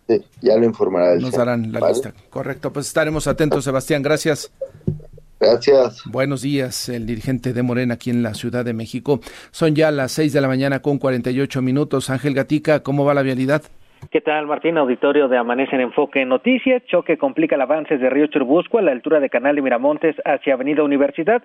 [0.07, 2.13] Sí, ya lo informará el Nos darán la lista.
[2.29, 4.51] Correcto, pues estaremos atentos, Sebastián, gracias.
[5.43, 6.01] Gracias.
[6.05, 9.19] Buenos días, el dirigente de Morena aquí en la Ciudad de México.
[9.51, 12.09] Son ya las 6 de la mañana con 48 minutos.
[12.09, 13.63] Ángel Gatica, ¿cómo va la vialidad?
[14.11, 14.77] ¿Qué tal, Martín?
[14.77, 16.83] Auditorio de Amanece en Enfoque Noticias.
[16.85, 20.53] Choque complica el avance de Río Churbusco a la altura de Canal de Miramontes hacia
[20.53, 21.41] Avenida Universidad.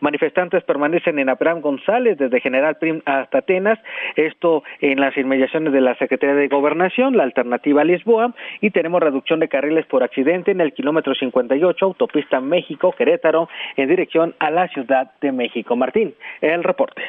[0.00, 3.78] Manifestantes permanecen en Abraham González desde General Prim hasta Atenas.
[4.16, 8.34] Esto en las inmediaciones de la Secretaría de Gobernación, la alternativa Lisboa.
[8.60, 14.34] Y tenemos reducción de carriles por accidente en el kilómetro 58, autopista México-Querétaro, en dirección
[14.38, 15.76] a la Ciudad de México.
[15.76, 17.02] Martín, el reporte.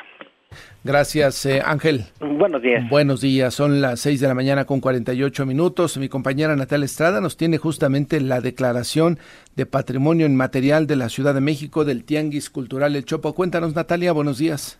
[0.83, 2.01] Gracias, eh, Ángel.
[2.19, 2.89] Buenos días.
[2.89, 3.53] Buenos días.
[3.53, 5.97] Son las 6 de la mañana con 48 minutos.
[5.97, 9.17] Mi compañera Natalia Estrada nos tiene justamente la declaración
[9.55, 13.33] de patrimonio inmaterial de la Ciudad de México del Tianguis Cultural El Chopo.
[13.33, 14.11] Cuéntanos, Natalia.
[14.11, 14.79] Buenos días.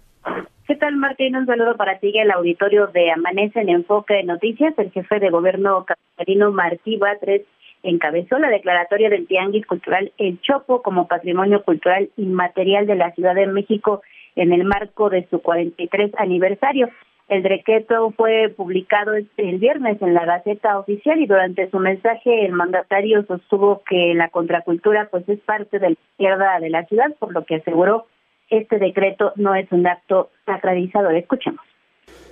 [0.68, 1.36] ¿Qué tal, Martín?
[1.36, 4.74] Un saludo para ti y el auditorio de Amanece en Enfoque de Noticias.
[4.78, 7.42] El jefe de gobierno capitalino Martí Batres
[7.84, 13.36] encabezó la declaratoria del Tianguis Cultural El Chopo como patrimonio cultural inmaterial de la Ciudad
[13.36, 14.02] de México
[14.36, 16.90] en el marco de su 43 aniversario.
[17.30, 22.52] El decreto fue publicado el viernes en la Gaceta Oficial y durante su mensaje el
[22.52, 27.34] mandatario sostuvo que la contracultura pues es parte de la izquierda de la ciudad, por
[27.34, 28.08] lo que aseguró
[28.50, 31.16] este decreto no es un acto sacralizador.
[31.16, 31.66] Escuchemos.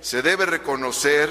[0.00, 1.28] Se debe reconocer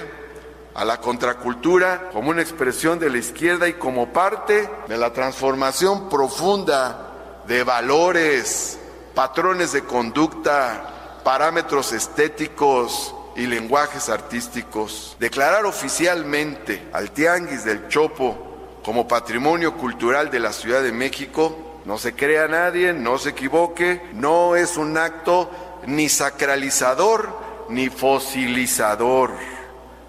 [0.73, 6.09] a la contracultura como una expresión de la izquierda y como parte de la transformación
[6.09, 8.80] profunda de valores,
[9.13, 15.15] patrones de conducta, parámetros estéticos y lenguajes artísticos.
[15.19, 21.97] Declarar oficialmente al Tianguis del Chopo como patrimonio cultural de la Ciudad de México, no
[21.97, 25.49] se crea nadie, no se equivoque, no es un acto
[25.85, 27.29] ni sacralizador
[27.69, 29.31] ni fosilizador.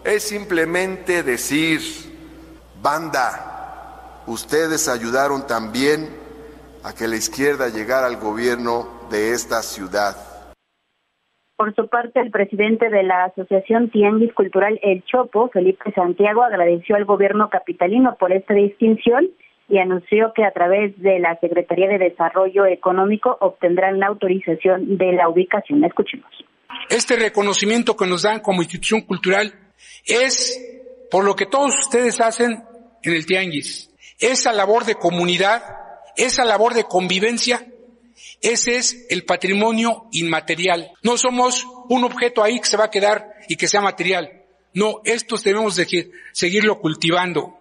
[0.05, 1.81] Es simplemente decir,
[2.83, 6.22] banda, ustedes ayudaron también
[6.85, 10.17] a que la izquierda llegara al gobierno de esta ciudad.
[11.57, 16.97] Por su parte, el presidente de la Asociación Tianguis Cultural El Chopo, Felipe Santiago, agradeció
[16.97, 19.29] al gobierno capitalino por esta distinción
[19.69, 25.13] y anunció que a través de la Secretaría de Desarrollo Económico obtendrán la autorización de
[25.13, 25.85] la ubicación.
[25.85, 26.27] Escuchemos.
[26.91, 29.53] Este reconocimiento que nos dan como institución cultural
[30.05, 30.61] es
[31.11, 32.63] por lo que todos ustedes hacen
[33.03, 33.91] en el Tianguis.
[34.19, 35.63] Esa labor de comunidad,
[36.17, 37.67] esa labor de convivencia,
[38.41, 40.91] ese es el patrimonio inmaterial.
[41.03, 44.31] No somos un objeto ahí que se va a quedar y que sea material.
[44.75, 47.59] No, estos debemos de seguirlo cultivando.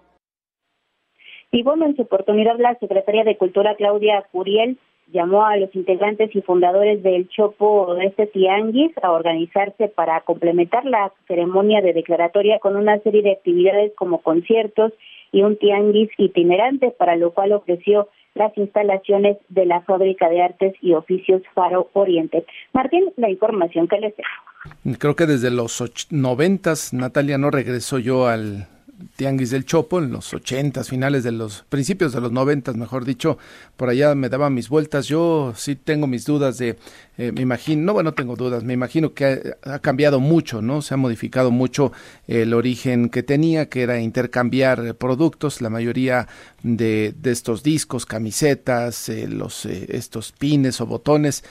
[1.52, 4.78] Y bueno, en su oportunidad, la Secretaría de Cultura, Claudia Curiel,
[5.12, 10.86] llamó a los integrantes y fundadores del Chopo de este Tianguis a organizarse para complementar
[10.86, 14.94] la ceremonia de declaratoria con una serie de actividades como conciertos
[15.34, 20.74] y un Tianguis itinerante, para lo cual ofreció las instalaciones de la Fábrica de Artes
[20.82, 22.46] y Oficios Faro Oriente.
[22.74, 24.98] Martín, la información que les dejo.
[25.00, 28.68] Creo que desde los noventas, Natalia, no regresó yo al
[29.16, 33.38] Tianguis del Chopo en los ochentas, finales de los principios de los noventas, mejor dicho,
[33.76, 35.08] por allá me daba mis vueltas.
[35.08, 36.78] Yo sí tengo mis dudas de,
[37.22, 40.82] eh, me imagino, no, bueno, tengo dudas, me imagino que ha, cambiado mucho, ¿no?
[40.82, 41.92] Se ha modificado mucho
[42.28, 46.28] el origen que tenía, que era intercambiar productos, la mayoría
[46.64, 51.44] de, de estos discos, camisetas, eh, los eh, estos pines o botones.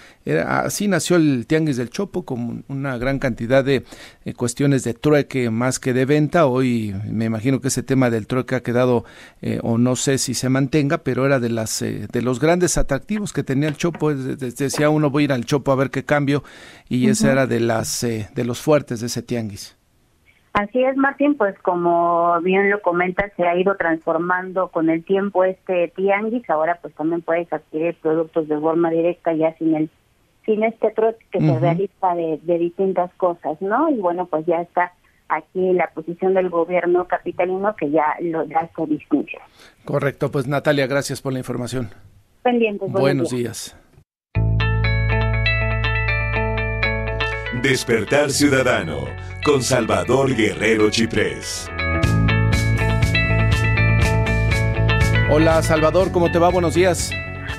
[0.45, 3.85] Así nació el Tianguis del Chopo, con una gran cantidad de
[4.35, 6.47] cuestiones de trueque más que de venta.
[6.47, 9.05] Hoy me imagino que ese tema del trueque ha quedado,
[9.43, 12.77] eh, o no sé si se mantenga, pero era de las eh, de los grandes
[12.79, 14.13] atractivos que tenía el Chopo.
[14.15, 16.43] Decía uno, voy a ir al Chopo a ver qué cambio,
[16.89, 19.77] y ese era de las eh, de los fuertes de ese tianguis.
[20.53, 25.45] Así es, Martín, pues como bien lo comentas, se ha ido transformando con el tiempo
[25.45, 26.49] este tianguis.
[26.51, 29.91] Ahora pues también puedes adquirir productos de forma directa ya sin el
[30.45, 33.91] sin este trueque que se realiza de, de distintas cosas, ¿no?
[33.91, 34.93] Y bueno, pues ya está
[35.29, 39.43] aquí la posición del gobierno capitalino que ya lo da su distinción.
[39.85, 41.91] Correcto, pues Natalia, gracias por la información.
[42.43, 42.91] Pendientes.
[42.91, 43.77] Buenos, días.
[47.63, 49.05] Despertar Ciudadano
[49.45, 51.71] con Salvador Guerrero Chiprés.
[55.29, 56.49] Hola Salvador, ¿cómo te va?
[56.49, 57.13] Buenos días.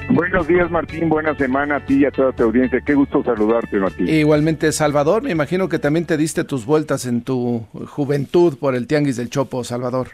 [0.09, 1.07] Buenos días, Martín.
[1.07, 2.81] Buena semana a ti y a toda tu audiencia.
[2.83, 4.07] Qué gusto saludarte, Martín.
[4.09, 8.87] Igualmente, Salvador, me imagino que también te diste tus vueltas en tu juventud por el
[8.87, 10.07] Tianguis del Chopo, Salvador.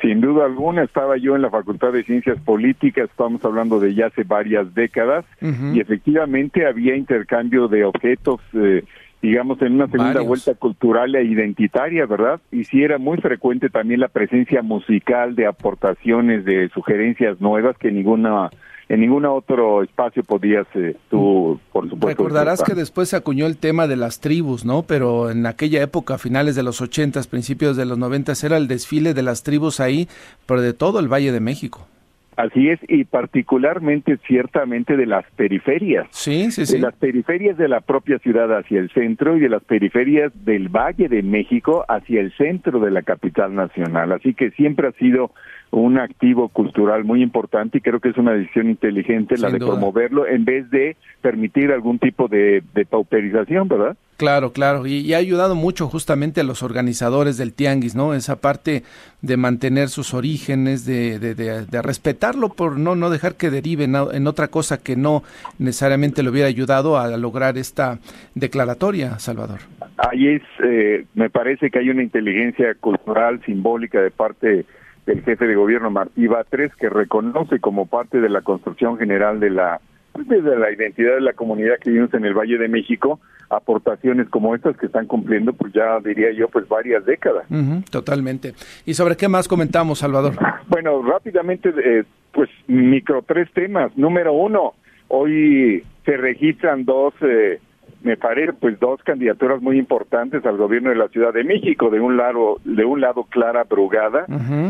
[0.00, 4.06] Sin duda alguna, estaba yo en la Facultad de Ciencias Políticas, estamos hablando de ya
[4.06, 8.84] hace varias décadas, y efectivamente había intercambio de objetos, eh,
[9.22, 12.40] digamos, en una segunda vuelta cultural e identitaria, ¿verdad?
[12.52, 17.90] Y sí era muy frecuente también la presencia musical de aportaciones, de sugerencias nuevas que
[17.90, 18.50] ninguna
[18.88, 22.06] en ningún otro espacio podías eh, tú, por supuesto.
[22.06, 24.84] Recordarás que después se acuñó el tema de las tribus, ¿no?
[24.84, 29.12] Pero en aquella época, finales de los ochentas, principios de los noventas, era el desfile
[29.12, 30.08] de las tribus ahí,
[30.46, 31.88] pero de todo el Valle de México.
[32.36, 36.06] Así es, y particularmente ciertamente de las periferias.
[36.10, 36.74] Sí, sí, sí.
[36.74, 40.68] De las periferias de la propia ciudad hacia el centro y de las periferias del
[40.68, 44.12] Valle de México hacia el centro de la capital nacional.
[44.12, 45.30] Así que siempre ha sido
[45.70, 50.26] un activo cultural muy importante y creo que es una decisión inteligente la de promoverlo
[50.26, 53.96] en vez de permitir algún tipo de, pauperización, ¿verdad?
[54.16, 58.14] Claro, claro, y, ha ayudado mucho justamente a los organizadores del tianguis, ¿no?
[58.14, 58.82] Esa parte
[59.20, 64.48] de mantener sus orígenes, de, de, respetarlo por no, no dejar que derive en, otra
[64.48, 65.22] cosa que no
[65.58, 67.98] necesariamente le hubiera ayudado a lograr esta
[68.34, 69.60] declaratoria, Salvador.
[69.98, 74.64] Ahí es, eh, me parece que hay una inteligencia cultural simbólica de parte
[75.04, 79.50] del jefe de gobierno Martí Batres, que reconoce como parte de la construcción general de
[79.50, 79.80] la
[80.24, 84.28] pues, de la identidad de la comunidad que vivimos en el Valle de México, aportaciones
[84.28, 87.46] como estas que están cumpliendo, pues ya diría yo, pues varias décadas.
[87.90, 88.54] totalmente.
[88.84, 90.34] ¿Y sobre qué más comentamos, Salvador?
[90.68, 93.96] Bueno, rápidamente, eh, pues micro tres temas.
[93.96, 94.74] Número uno,
[95.08, 97.60] hoy se registran dos eh,
[98.06, 101.98] me parece pues dos candidaturas muy importantes al gobierno de la Ciudad de México, de
[101.98, 104.26] un lado de un lado Clara Brugada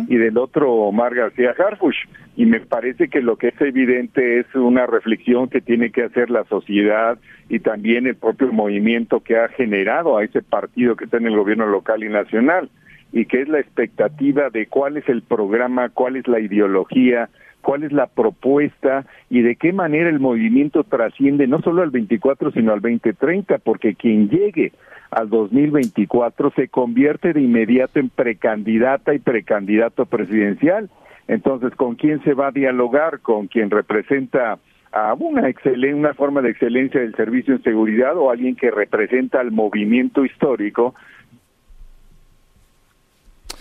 [0.08, 4.46] y del otro Omar García Harfush y me parece que lo que es evidente es
[4.54, 7.18] una reflexión que tiene que hacer la sociedad
[7.50, 11.36] y también el propio movimiento que ha generado a ese partido que está en el
[11.36, 12.70] gobierno local y nacional
[13.12, 17.28] y que es la expectativa de cuál es el programa, cuál es la ideología,
[17.66, 22.52] cuál es la propuesta y de qué manera el movimiento trasciende no solo al 24,
[22.52, 24.70] sino al 2030, porque quien llegue
[25.10, 30.90] al 2024 se convierte de inmediato en precandidata y precandidato presidencial.
[31.26, 33.18] Entonces, ¿con quién se va a dialogar?
[33.18, 34.60] ¿Con quien representa
[34.92, 35.52] a una,
[35.92, 40.94] una forma de excelencia del servicio en seguridad o alguien que representa al movimiento histórico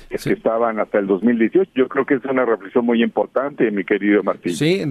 [0.09, 1.71] que estaban hasta el 2018.
[1.75, 4.55] Yo creo que es una reflexión muy importante, mi querido Martín.
[4.55, 4.83] Sí,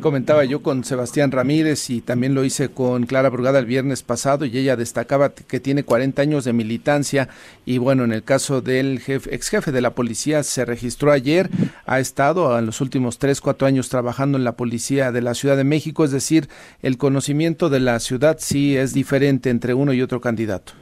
[0.00, 4.44] comentaba yo con Sebastián Ramírez y también lo hice con Clara Brugada el viernes pasado
[4.44, 7.28] y ella destacaba que tiene 40 años de militancia
[7.64, 11.48] y bueno, en el caso del jefe, ex jefe de la policía se registró ayer,
[11.86, 15.56] ha estado en los últimos 3, 4 años trabajando en la policía de la Ciudad
[15.56, 16.48] de México, es decir,
[16.82, 20.72] el conocimiento de la ciudad sí es diferente entre uno y otro candidato.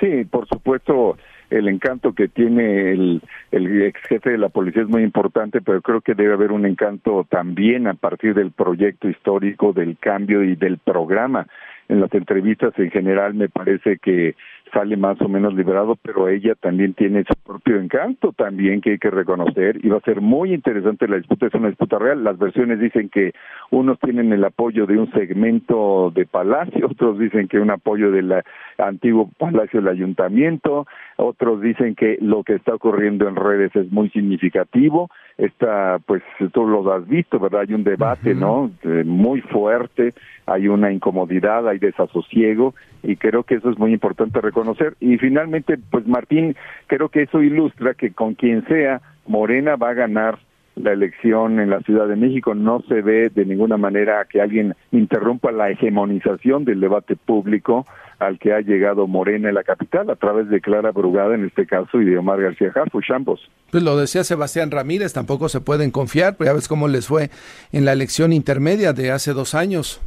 [0.00, 1.16] Sí, por supuesto
[1.50, 3.22] el encanto que tiene el,
[3.52, 7.26] ex jefe de la policía es muy importante, pero creo que debe haber un encanto
[7.28, 11.46] también a partir del proyecto histórico, del cambio y del programa.
[11.88, 14.34] En las entrevistas en general me parece que
[14.72, 18.98] sale más o menos liberado, pero ella también tiene su propio encanto también que hay
[18.98, 22.24] que reconocer y va a ser muy interesante la disputa, es una disputa real.
[22.24, 23.32] Las versiones dicen que
[23.70, 28.34] unos tienen el apoyo de un segmento de Palacio, otros dicen que un apoyo del
[28.78, 30.86] antiguo Palacio del Ayuntamiento,
[31.20, 35.10] otros dicen que lo que está ocurriendo en redes es muy significativo.
[35.36, 37.62] Está, pues tú lo has visto, ¿verdad?
[37.62, 38.70] Hay un debate, ¿no?
[38.84, 40.14] Eh, muy fuerte,
[40.46, 44.94] hay una incomodidad, hay desasosiego y creo que eso es muy importante reconocer.
[45.00, 46.54] Y finalmente, pues Martín,
[46.86, 50.38] creo que eso ilustra que con quien sea, Morena va a ganar
[50.82, 52.54] la elección en la Ciudad de México.
[52.54, 57.86] No se ve de ninguna manera que alguien interrumpa la hegemonización del debate público
[58.18, 61.66] al que ha llegado Morena en la capital a través de Clara Brugada en este
[61.66, 63.40] caso y de Omar García Harfuch, ambos.
[63.70, 67.30] Pues lo decía Sebastián Ramírez, tampoco se pueden confiar, pues ya ves cómo les fue
[67.72, 70.00] en la elección intermedia de hace dos años.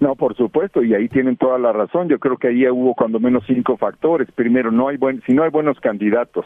[0.00, 2.08] No, por supuesto, y ahí tienen toda la razón.
[2.08, 4.28] Yo creo que ahí hubo cuando menos cinco factores.
[4.32, 6.44] Primero, no hay buen, si no hay buenos candidatos,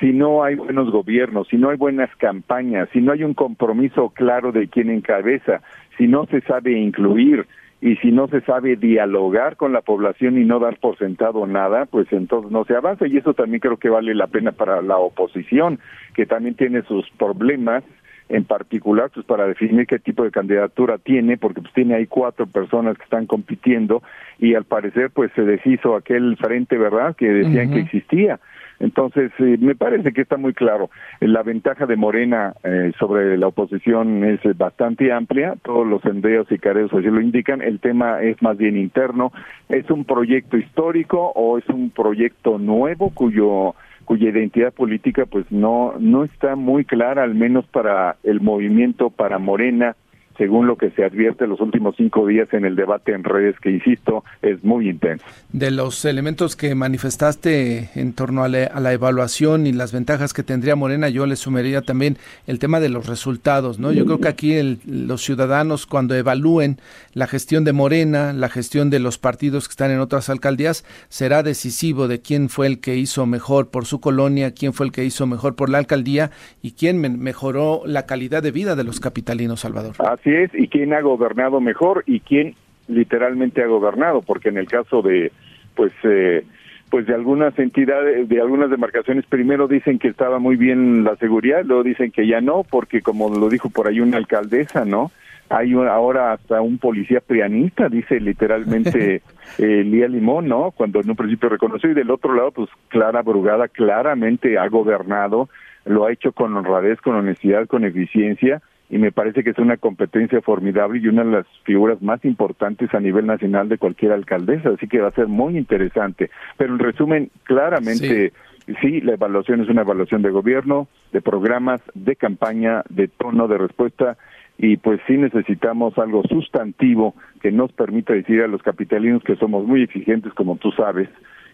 [0.00, 4.10] si no hay buenos gobiernos, si no hay buenas campañas, si no hay un compromiso
[4.10, 5.60] claro de quién encabeza,
[5.96, 7.46] si no se sabe incluir
[7.80, 11.86] y si no se sabe dialogar con la población y no dar por sentado nada,
[11.86, 13.06] pues entonces no se avanza.
[13.06, 15.78] Y eso también creo que vale la pena para la oposición,
[16.14, 17.84] que también tiene sus problemas
[18.30, 22.46] en particular pues para definir qué tipo de candidatura tiene porque pues tiene ahí cuatro
[22.46, 24.02] personas que están compitiendo
[24.38, 28.40] y al parecer pues se deshizo aquel frente verdad que decían que existía
[28.84, 30.90] entonces eh, me parece que está muy claro.
[31.20, 35.54] La ventaja de Morena eh, sobre la oposición es bastante amplia.
[35.62, 37.62] Todos los endeos y careos así lo indican.
[37.62, 39.32] El tema es más bien interno.
[39.70, 43.74] Es un proyecto histórico o es un proyecto nuevo cuyo
[44.04, 49.38] cuya identidad política pues no no está muy clara al menos para el movimiento para
[49.38, 49.96] Morena
[50.36, 53.70] según lo que se advierte los últimos cinco días en el debate en redes, que
[53.70, 55.24] insisto, es muy intenso.
[55.52, 60.76] De los elementos que manifestaste en torno a la, evaluación y las ventajas que tendría
[60.76, 62.16] Morena, yo le sumaría también
[62.46, 63.92] el tema de los resultados, ¿no?
[63.92, 66.78] Yo creo que aquí los ciudadanos cuando evalúen
[67.12, 71.42] la gestión de Morena, la gestión de los partidos que están en otras alcaldías, será
[71.42, 75.04] decisivo de quién fue el que hizo mejor por su colonia, quién fue el que
[75.04, 76.30] hizo mejor por la alcaldía
[76.62, 79.94] y quién mejoró la calidad de vida de los capitalinos, Salvador.
[79.98, 82.54] Así es, y quién ha gobernado mejor y quién
[82.88, 85.32] literalmente ha gobernado, porque en el caso de,
[85.74, 86.44] pues, eh,
[86.90, 91.64] pues de algunas entidades, de algunas demarcaciones, primero dicen que estaba muy bien la seguridad,
[91.64, 95.10] luego dicen que ya no, porque como lo dijo por ahí una alcaldesa, ¿no?
[95.50, 99.22] Hay ahora hasta un policía prianista, dice literalmente
[99.58, 100.70] eh, Lía Limón, ¿no?
[100.70, 105.48] Cuando en un principio reconoció, y del otro lado, pues Clara Brugada claramente ha gobernado,
[105.84, 108.62] lo ha hecho con honradez, con honestidad, con eficiencia,
[108.94, 112.94] y me parece que es una competencia formidable y una de las figuras más importantes
[112.94, 116.30] a nivel nacional de cualquier alcaldesa, así que va a ser muy interesante.
[116.56, 118.32] Pero en resumen, claramente
[118.80, 119.00] sí.
[119.00, 124.16] la evaluación es una evaluación de gobierno, de programas, de campaña, de tono de respuesta
[124.58, 129.66] y pues sí necesitamos algo sustantivo que nos permita decir a los capitalinos que somos
[129.66, 131.08] muy exigentes como tú sabes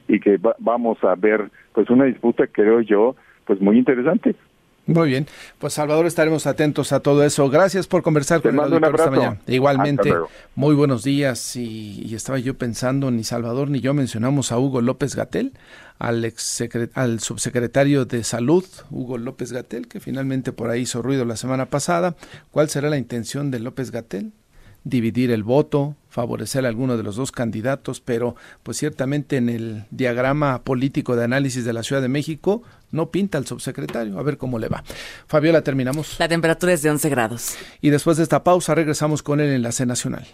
[0.09, 3.17] y que vamos a ver pues una disputa creo yo
[3.47, 4.35] pues muy interesante
[4.87, 5.27] muy bien,
[5.59, 7.49] pues Salvador estaremos atentos a todo eso.
[7.49, 9.41] Gracias por conversar con el esta mañana.
[9.47, 10.13] Igualmente,
[10.55, 11.55] muy buenos días.
[11.55, 15.53] Y, estaba yo pensando, ni Salvador ni yo mencionamos a Hugo López Gatel,
[15.99, 16.65] al, ex
[16.95, 21.67] al subsecretario de Salud, Hugo López Gatel, que finalmente por ahí hizo ruido la semana
[21.67, 22.17] pasada.
[22.51, 24.33] ¿Cuál será la intención de López Gatel?
[24.85, 29.85] Dividir el voto, favorecer a alguno de los dos candidatos, pero pues ciertamente en el
[29.91, 34.19] diagrama político de análisis de la Ciudad de México no pinta al subsecretario.
[34.19, 34.83] A ver cómo le va.
[35.27, 36.17] Fabiola, terminamos.
[36.19, 37.57] La temperatura es de 11 grados.
[37.81, 40.27] Y después de esta pausa regresamos con el enlace nacional.